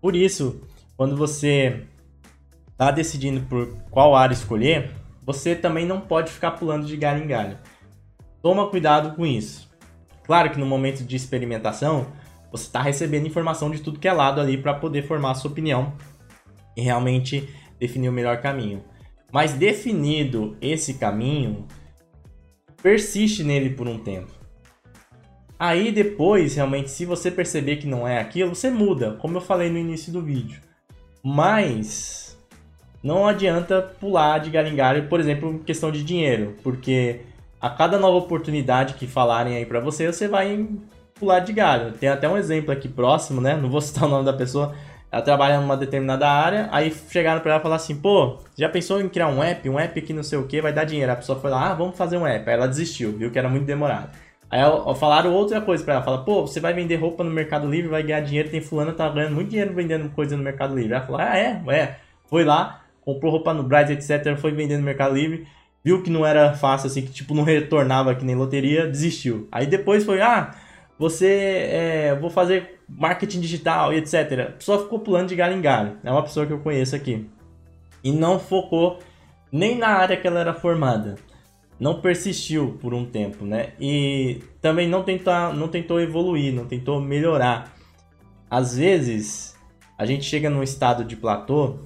Por 0.00 0.14
isso, 0.14 0.60
quando 0.96 1.16
você 1.16 1.84
está 2.72 2.90
decidindo 2.90 3.40
por 3.42 3.76
qual 3.90 4.14
área 4.14 4.34
escolher, 4.34 4.90
você 5.22 5.54
também 5.54 5.86
não 5.86 6.00
pode 6.00 6.30
ficar 6.30 6.52
pulando 6.52 6.86
de 6.86 6.96
galho 6.96 7.22
em 7.22 7.26
galho. 7.26 7.58
Toma 8.42 8.68
cuidado 8.68 9.14
com 9.14 9.26
isso. 9.26 9.70
Claro 10.24 10.50
que 10.50 10.58
no 10.58 10.66
momento 10.66 11.04
de 11.04 11.16
experimentação, 11.16 12.06
você 12.50 12.64
está 12.64 12.80
recebendo 12.80 13.26
informação 13.26 13.70
de 13.70 13.80
tudo 13.80 13.98
que 13.98 14.08
é 14.08 14.12
lado 14.12 14.40
ali 14.40 14.56
para 14.56 14.74
poder 14.74 15.02
formar 15.02 15.32
a 15.32 15.34
sua 15.34 15.50
opinião 15.50 15.92
e 16.76 16.80
realmente 16.80 17.48
definir 17.78 18.08
o 18.08 18.12
melhor 18.12 18.40
caminho. 18.40 18.82
Mas 19.32 19.52
definido 19.52 20.56
esse 20.60 20.94
caminho, 20.94 21.66
persiste 22.82 23.42
nele 23.42 23.70
por 23.70 23.86
um 23.86 23.98
tempo. 23.98 24.32
Aí 25.58 25.92
depois, 25.92 26.56
realmente, 26.56 26.90
se 26.90 27.04
você 27.04 27.30
perceber 27.30 27.76
que 27.76 27.86
não 27.86 28.08
é 28.08 28.18
aquilo, 28.18 28.54
você 28.54 28.70
muda, 28.70 29.12
como 29.20 29.36
eu 29.36 29.40
falei 29.42 29.68
no 29.68 29.78
início 29.78 30.10
do 30.10 30.22
vídeo. 30.22 30.60
Mas 31.22 32.38
não 33.02 33.26
adianta 33.26 33.82
pular 34.00 34.38
de 34.38 34.50
galho 34.50 34.68
em 34.68 34.76
galho, 34.76 35.08
por 35.08 35.20
exemplo, 35.20 35.58
questão 35.60 35.90
de 35.92 36.02
dinheiro, 36.02 36.56
porque 36.62 37.20
a 37.60 37.68
cada 37.68 37.98
nova 37.98 38.16
oportunidade 38.16 38.94
que 38.94 39.06
falarem 39.06 39.54
aí 39.54 39.66
para 39.66 39.80
você, 39.80 40.06
você 40.06 40.26
vai 40.26 40.66
pular 41.14 41.40
de 41.40 41.52
galho. 41.52 41.92
Tem 41.92 42.08
até 42.08 42.26
um 42.26 42.38
exemplo 42.38 42.72
aqui 42.72 42.88
próximo, 42.88 43.40
né? 43.40 43.54
Não 43.54 43.68
vou 43.68 43.82
citar 43.82 44.04
o 44.04 44.08
nome 44.08 44.24
da 44.24 44.32
pessoa. 44.32 44.74
Ela 45.12 45.22
trabalha 45.22 45.60
numa 45.60 45.76
determinada 45.76 46.28
área, 46.28 46.68
aí 46.70 46.94
chegaram 47.10 47.40
para 47.40 47.52
ela 47.52 47.60
e 47.60 47.62
falaram 47.62 47.82
assim: 47.82 47.96
pô, 47.96 48.38
já 48.56 48.68
pensou 48.68 49.00
em 49.00 49.08
criar 49.08 49.28
um 49.28 49.42
app? 49.42 49.68
Um 49.68 49.78
app 49.78 50.00
que 50.02 50.12
não 50.12 50.22
sei 50.22 50.38
o 50.38 50.46
que 50.46 50.62
vai 50.62 50.72
dar 50.72 50.84
dinheiro. 50.84 51.10
A 51.10 51.16
pessoa 51.16 51.40
foi 51.40 51.50
lá, 51.50 51.70
ah, 51.70 51.74
vamos 51.74 51.96
fazer 51.96 52.16
um 52.16 52.26
app. 52.26 52.48
Aí 52.48 52.54
ela 52.54 52.68
desistiu, 52.68 53.12
viu 53.12 53.30
que 53.30 53.38
era 53.38 53.48
muito 53.48 53.66
demorado. 53.66 54.10
Aí 54.50 54.60
falaram 54.96 55.32
outra 55.32 55.60
coisa 55.60 55.84
para 55.84 55.94
ela, 55.94 56.02
fala, 56.02 56.24
pô, 56.24 56.44
você 56.44 56.58
vai 56.58 56.72
vender 56.72 56.96
roupa 56.96 57.22
no 57.22 57.30
Mercado 57.30 57.68
Livre, 57.68 57.88
vai 57.88 58.02
ganhar 58.02 58.20
dinheiro, 58.20 58.48
tem 58.50 58.60
fulano 58.60 58.92
tá 58.92 59.08
ganhando 59.08 59.34
muito 59.34 59.48
dinheiro 59.50 59.72
vendendo 59.72 60.10
coisa 60.10 60.36
no 60.36 60.42
Mercado 60.42 60.74
Livre. 60.74 60.92
Ela 60.92 61.06
falou, 61.06 61.20
ah, 61.20 61.38
é, 61.38 61.62
é. 61.68 61.96
Foi 62.26 62.44
lá, 62.44 62.82
comprou 63.00 63.30
roupa 63.30 63.54
no 63.54 63.62
Braz, 63.62 63.90
etc, 63.90 64.36
foi 64.36 64.50
vendendo 64.50 64.80
no 64.80 64.86
Mercado 64.86 65.14
Livre, 65.14 65.46
viu 65.84 66.02
que 66.02 66.10
não 66.10 66.26
era 66.26 66.52
fácil, 66.54 66.88
assim, 66.88 67.02
que 67.02 67.12
tipo, 67.12 67.32
não 67.32 67.44
retornava 67.44 68.14
que 68.14 68.24
nem 68.24 68.34
loteria, 68.34 68.88
desistiu. 68.88 69.48
Aí 69.52 69.66
depois 69.66 70.04
foi, 70.04 70.20
ah, 70.20 70.50
você, 71.00 71.66
é, 71.70 72.14
vou 72.14 72.28
fazer 72.28 72.78
marketing 72.86 73.40
digital 73.40 73.90
e 73.90 73.96
etc. 73.96 74.54
Só 74.58 74.80
ficou 74.80 74.98
pulando 74.98 75.30
de 75.30 75.34
galho 75.34 75.56
em 75.56 75.62
galho. 75.62 75.96
É 76.04 76.12
uma 76.12 76.22
pessoa 76.22 76.44
que 76.44 76.52
eu 76.52 76.58
conheço 76.58 76.94
aqui. 76.94 77.26
E 78.04 78.12
não 78.12 78.38
focou 78.38 78.98
nem 79.50 79.78
na 79.78 79.88
área 79.88 80.14
que 80.14 80.26
ela 80.26 80.40
era 80.40 80.52
formada. 80.52 81.14
Não 81.78 82.02
persistiu 82.02 82.76
por 82.82 82.92
um 82.92 83.06
tempo, 83.06 83.46
né? 83.46 83.70
E 83.80 84.42
também 84.60 84.86
não, 84.86 85.02
tentar, 85.02 85.54
não 85.54 85.68
tentou 85.68 85.98
evoluir, 85.98 86.52
não 86.52 86.66
tentou 86.66 87.00
melhorar. 87.00 87.74
Às 88.50 88.76
vezes, 88.76 89.56
a 89.96 90.04
gente 90.04 90.24
chega 90.24 90.50
num 90.50 90.62
estado 90.62 91.02
de 91.02 91.16
platô 91.16 91.78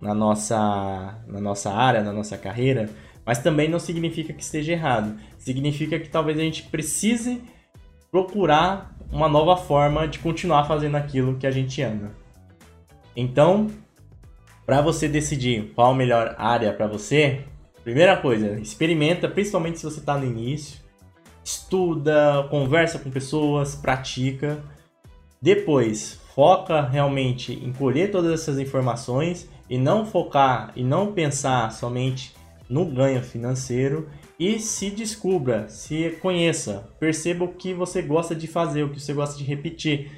na 0.00 0.12
nossa, 0.12 1.22
na 1.28 1.40
nossa 1.40 1.70
área, 1.72 2.02
na 2.02 2.12
nossa 2.12 2.36
carreira, 2.36 2.90
mas 3.24 3.38
também 3.38 3.68
não 3.68 3.78
significa 3.78 4.32
que 4.32 4.42
esteja 4.42 4.72
errado. 4.72 5.16
Significa 5.38 6.00
que 6.00 6.08
talvez 6.08 6.36
a 6.36 6.42
gente 6.42 6.64
precise 6.64 7.40
procurar 8.10 8.94
uma 9.10 9.28
nova 9.28 9.56
forma 9.56 10.06
de 10.06 10.18
continuar 10.18 10.64
fazendo 10.64 10.96
aquilo 10.96 11.36
que 11.36 11.46
a 11.46 11.50
gente 11.50 11.80
ama. 11.82 12.12
Então, 13.14 13.70
para 14.64 14.80
você 14.80 15.08
decidir 15.08 15.72
qual 15.74 15.92
a 15.92 15.94
melhor 15.94 16.34
área 16.38 16.72
para 16.72 16.86
você, 16.86 17.44
primeira 17.84 18.16
coisa, 18.16 18.58
experimenta, 18.60 19.28
principalmente 19.28 19.78
se 19.78 19.84
você 19.84 20.00
está 20.00 20.18
no 20.18 20.24
início, 20.26 20.80
estuda, 21.44 22.46
conversa 22.50 22.98
com 22.98 23.10
pessoas, 23.10 23.76
pratica. 23.76 24.58
Depois, 25.40 26.20
foca 26.34 26.82
realmente 26.82 27.52
em 27.52 27.72
colher 27.72 28.10
todas 28.10 28.32
essas 28.32 28.58
informações 28.58 29.48
e 29.70 29.78
não 29.78 30.04
focar 30.04 30.72
e 30.74 30.82
não 30.82 31.12
pensar 31.12 31.70
somente 31.72 32.34
no 32.68 32.84
ganho 32.84 33.22
financeiro 33.22 34.08
e 34.38 34.58
se 34.58 34.90
descubra, 34.90 35.68
se 35.68 36.10
conheça, 36.20 36.88
perceba 37.00 37.44
o 37.44 37.54
que 37.54 37.72
você 37.72 38.02
gosta 38.02 38.34
de 38.34 38.46
fazer, 38.46 38.82
o 38.82 38.90
que 38.90 39.00
você 39.00 39.14
gosta 39.14 39.36
de 39.36 39.44
repetir. 39.44 40.10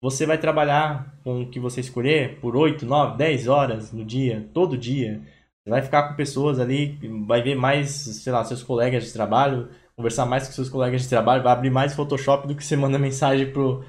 Você 0.00 0.26
vai 0.26 0.38
trabalhar 0.38 1.18
com 1.24 1.42
o 1.42 1.50
que 1.50 1.58
você 1.58 1.80
escolher 1.80 2.38
por 2.40 2.56
8, 2.56 2.86
9, 2.86 3.16
10 3.16 3.48
horas 3.48 3.92
no 3.92 4.04
dia, 4.04 4.48
todo 4.52 4.78
dia. 4.78 5.20
Você 5.64 5.70
vai 5.70 5.82
ficar 5.82 6.08
com 6.08 6.14
pessoas 6.14 6.60
ali, 6.60 6.98
vai 7.26 7.42
ver 7.42 7.54
mais, 7.54 7.90
sei 7.90 8.32
lá, 8.32 8.44
seus 8.44 8.62
colegas 8.62 9.04
de 9.04 9.12
trabalho, 9.12 9.70
conversar 9.96 10.26
mais 10.26 10.46
com 10.46 10.52
seus 10.52 10.68
colegas 10.68 11.02
de 11.02 11.08
trabalho, 11.08 11.42
vai 11.42 11.52
abrir 11.52 11.70
mais 11.70 11.94
Photoshop 11.94 12.46
do 12.46 12.54
que 12.54 12.64
você 12.64 12.76
manda 12.76 12.98
mensagem 12.98 13.50
pro, 13.50 13.84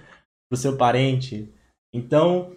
pro 0.50 0.58
seu 0.58 0.78
parente. 0.78 1.54
Então, 1.94 2.56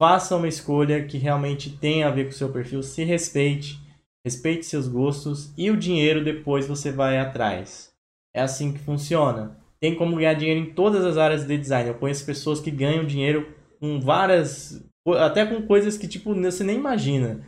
faça 0.00 0.36
uma 0.36 0.48
escolha 0.48 1.04
que 1.04 1.18
realmente 1.18 1.76
tenha 1.76 2.08
a 2.08 2.10
ver 2.10 2.24
com 2.24 2.30
o 2.30 2.34
seu 2.34 2.50
perfil, 2.50 2.82
se 2.82 3.04
respeite 3.04 3.83
respeite 4.24 4.64
seus 4.64 4.88
gostos 4.88 5.52
e 5.56 5.70
o 5.70 5.76
dinheiro 5.76 6.24
depois 6.24 6.66
você 6.66 6.90
vai 6.90 7.18
atrás. 7.18 7.92
É 8.34 8.40
assim 8.40 8.72
que 8.72 8.78
funciona. 8.78 9.60
Tem 9.80 9.94
como 9.94 10.16
ganhar 10.16 10.34
dinheiro 10.34 10.60
em 10.60 10.74
todas 10.74 11.04
as 11.04 11.18
áreas 11.18 11.46
de 11.46 11.58
design. 11.58 11.88
Eu 11.88 11.98
conheço 11.98 12.24
pessoas 12.24 12.58
que 12.58 12.70
ganham 12.70 13.04
dinheiro 13.04 13.54
com 13.78 14.00
várias, 14.00 14.82
até 15.20 15.44
com 15.44 15.66
coisas 15.66 15.98
que 15.98 16.08
tipo 16.08 16.34
você 16.34 16.64
nem 16.64 16.76
imagina. 16.76 17.46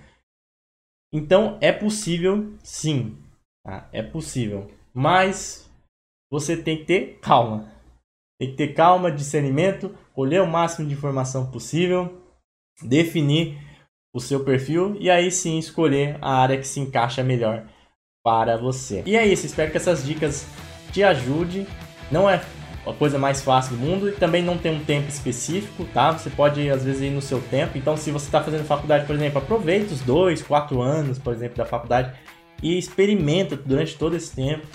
Então 1.12 1.57
é 1.62 1.73
possível, 1.73 2.55
sim, 2.62 3.17
tá? 3.65 3.89
é 3.91 4.03
possível. 4.03 4.71
Mas 4.93 5.71
você 6.31 6.57
tem 6.57 6.79
que 6.79 6.85
ter 6.85 7.19
calma. 7.21 7.73
Tem 8.39 8.51
que 8.51 8.57
ter 8.57 8.75
calma, 8.75 9.11
discernimento, 9.11 9.97
colher 10.12 10.43
o 10.43 10.47
máximo 10.47 10.87
de 10.87 10.93
informação 10.93 11.51
possível, 11.51 12.23
definir 12.83 13.59
o 14.16 14.20
seu 14.20 14.40
perfil 14.40 14.96
e 14.98 15.11
aí 15.11 15.31
sim 15.31 15.59
escolher 15.59 16.16
a 16.22 16.40
área 16.40 16.57
que 16.57 16.66
se 16.66 16.81
encaixa 16.81 17.22
melhor 17.22 17.64
para 18.24 18.57
você. 18.57 19.02
E 19.05 19.14
é 19.14 19.26
isso, 19.26 19.44
espero 19.44 19.70
que 19.70 19.76
essas 19.76 20.02
dicas 20.02 20.46
te 20.90 21.02
ajudem. 21.02 21.66
Não 22.11 22.29
é 22.29 22.40
a 22.87 22.92
coisa 22.94 23.18
mais 23.18 23.42
fácil 23.42 23.76
do 23.76 23.83
mundo 23.83 24.09
e 24.09 24.12
também 24.12 24.42
não 24.42 24.57
tem 24.57 24.74
um 24.74 24.83
tempo 24.83 25.07
específico, 25.11 25.85
tá? 25.92 26.12
Você 26.12 26.31
pode 26.31 26.70
às 26.70 26.83
vezes 26.83 27.02
ir 27.02 27.11
no 27.11 27.20
seu 27.20 27.42
tempo. 27.42 27.76
Então, 27.76 27.94
se 27.94 28.11
você 28.11 28.24
está 28.24 28.42
fazendo 28.42 28.64
faculdade, 28.64 29.05
por 29.05 29.14
exemplo, 29.14 29.37
aproveite 29.37 29.92
os 29.92 30.00
dois, 30.00 30.40
quatro 30.40 30.81
anos, 30.81 31.18
por 31.18 31.35
exemplo, 31.35 31.59
da 31.59 31.66
faculdade 31.66 32.18
e 32.62 32.79
experimenta 32.79 33.55
durante 33.55 33.98
todo 33.98 34.16
esse 34.16 34.35
tempo. 34.35 34.66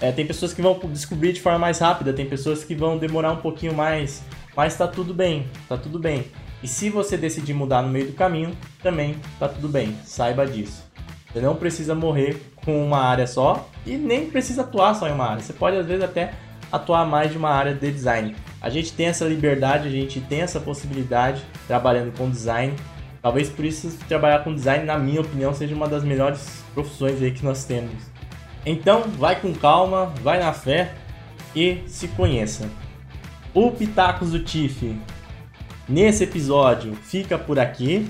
É, 0.00 0.10
tem 0.10 0.26
pessoas 0.26 0.52
que 0.52 0.60
vão 0.60 0.76
descobrir 0.92 1.32
de 1.32 1.40
forma 1.40 1.60
mais 1.60 1.78
rápida, 1.78 2.12
tem 2.12 2.26
pessoas 2.26 2.64
que 2.64 2.74
vão 2.74 2.98
demorar 2.98 3.30
um 3.30 3.36
pouquinho 3.36 3.72
mais, 3.72 4.24
mas 4.56 4.76
tá 4.76 4.88
tudo 4.88 5.14
bem, 5.14 5.46
tá 5.68 5.76
tudo 5.76 6.00
bem. 6.00 6.24
E 6.62 6.68
se 6.68 6.88
você 6.88 7.16
decidir 7.16 7.54
mudar 7.54 7.82
no 7.82 7.88
meio 7.88 8.06
do 8.06 8.12
caminho, 8.12 8.56
também 8.82 9.16
tá 9.38 9.48
tudo 9.48 9.68
bem, 9.68 9.96
saiba 10.04 10.46
disso. 10.46 10.84
Você 11.32 11.40
não 11.40 11.56
precisa 11.56 11.94
morrer 11.94 12.40
com 12.64 12.84
uma 12.84 12.98
área 12.98 13.26
só 13.26 13.68
e 13.86 13.96
nem 13.96 14.30
precisa 14.30 14.62
atuar 14.62 14.94
só 14.94 15.08
em 15.08 15.12
uma 15.12 15.26
área. 15.26 15.42
Você 15.42 15.52
pode 15.52 15.76
às 15.76 15.86
vezes 15.86 16.04
até 16.04 16.34
atuar 16.70 17.04
mais 17.04 17.30
de 17.32 17.38
uma 17.38 17.50
área 17.50 17.74
de 17.74 17.90
design. 17.90 18.36
A 18.60 18.70
gente 18.70 18.92
tem 18.92 19.06
essa 19.06 19.24
liberdade, 19.24 19.88
a 19.88 19.90
gente 19.90 20.20
tem 20.20 20.40
essa 20.40 20.60
possibilidade 20.60 21.42
trabalhando 21.66 22.16
com 22.16 22.30
design. 22.30 22.74
Talvez 23.20 23.48
por 23.48 23.64
isso 23.64 23.96
trabalhar 24.08 24.44
com 24.44 24.54
design, 24.54 24.84
na 24.84 24.98
minha 24.98 25.20
opinião, 25.20 25.52
seja 25.52 25.74
uma 25.74 25.88
das 25.88 26.04
melhores 26.04 26.62
profissões 26.74 27.20
aí 27.20 27.30
que 27.30 27.44
nós 27.44 27.64
temos. 27.64 27.92
Então, 28.64 29.02
vai 29.18 29.40
com 29.40 29.52
calma, 29.52 30.06
vai 30.22 30.38
na 30.38 30.52
fé 30.52 30.94
e 31.54 31.82
se 31.86 32.08
conheça. 32.08 32.68
O 33.52 33.70
Pitacos 33.70 34.30
do 34.30 34.40
Tiff 34.40 34.96
nesse 35.88 36.24
episódio 36.24 36.94
fica 36.94 37.38
por 37.38 37.58
aqui. 37.58 38.08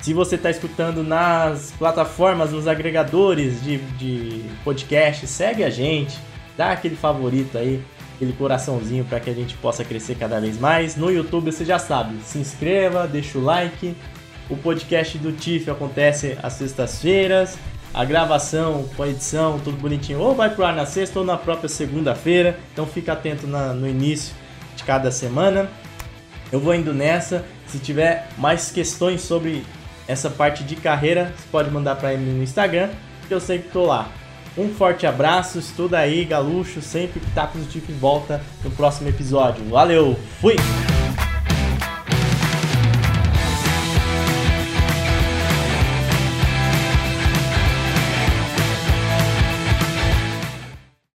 Se 0.00 0.12
você 0.12 0.34
está 0.34 0.50
escutando 0.50 1.02
nas 1.02 1.72
plataformas, 1.78 2.52
nos 2.52 2.68
agregadores 2.68 3.62
de, 3.62 3.78
de 3.78 4.44
podcast, 4.62 5.26
segue 5.26 5.64
a 5.64 5.70
gente, 5.70 6.18
dá 6.58 6.72
aquele 6.72 6.94
favorito 6.94 7.56
aí, 7.56 7.82
aquele 8.14 8.34
coraçãozinho 8.34 9.04
para 9.04 9.18
que 9.18 9.30
a 9.30 9.32
gente 9.32 9.54
possa 9.56 9.82
crescer 9.82 10.16
cada 10.16 10.38
vez 10.40 10.58
mais. 10.58 10.94
No 10.94 11.10
YouTube 11.10 11.50
você 11.50 11.64
já 11.64 11.78
sabe, 11.78 12.16
se 12.22 12.38
inscreva, 12.38 13.06
deixa 13.06 13.38
o 13.38 13.42
like. 13.42 13.96
O 14.50 14.56
podcast 14.58 15.16
do 15.16 15.32
TIF 15.32 15.70
acontece 15.70 16.36
às 16.42 16.52
sextas-feiras. 16.52 17.56
A 17.94 18.04
gravação 18.04 18.88
com 18.96 19.04
a 19.04 19.08
edição, 19.08 19.60
tudo 19.60 19.78
bonitinho, 19.78 20.18
ou 20.18 20.34
vai 20.34 20.50
pro 20.50 20.64
ar 20.64 20.74
na 20.74 20.84
sexta 20.84 21.20
ou 21.20 21.24
na 21.24 21.38
própria 21.38 21.68
segunda-feira. 21.68 22.58
Então 22.72 22.86
fica 22.86 23.12
atento 23.12 23.46
na, 23.46 23.72
no 23.72 23.88
início 23.88 24.34
de 24.76 24.82
cada 24.82 25.10
semana. 25.10 25.70
Eu 26.54 26.60
vou 26.60 26.72
indo 26.72 26.94
nessa. 26.94 27.44
Se 27.66 27.80
tiver 27.80 28.28
mais 28.38 28.70
questões 28.70 29.22
sobre 29.22 29.66
essa 30.06 30.30
parte 30.30 30.62
de 30.62 30.76
carreira, 30.76 31.34
você 31.36 31.48
pode 31.50 31.68
mandar 31.68 31.96
para 31.96 32.16
mim 32.16 32.30
no 32.30 32.44
Instagram, 32.44 32.90
que 33.26 33.34
eu 33.34 33.40
sempre 33.40 33.70
tô 33.70 33.86
lá. 33.86 34.08
Um 34.56 34.68
forte 34.68 35.04
abraço, 35.04 35.58
estuda 35.58 35.98
aí, 35.98 36.24
galucho, 36.24 36.80
sempre 36.80 37.18
que 37.18 37.30
tá 37.32 37.44
positivo 37.44 37.86
e 37.88 37.94
volta 37.94 38.40
no 38.62 38.70
próximo 38.70 39.08
episódio. 39.08 39.64
Valeu, 39.64 40.16
fui! 40.40 40.54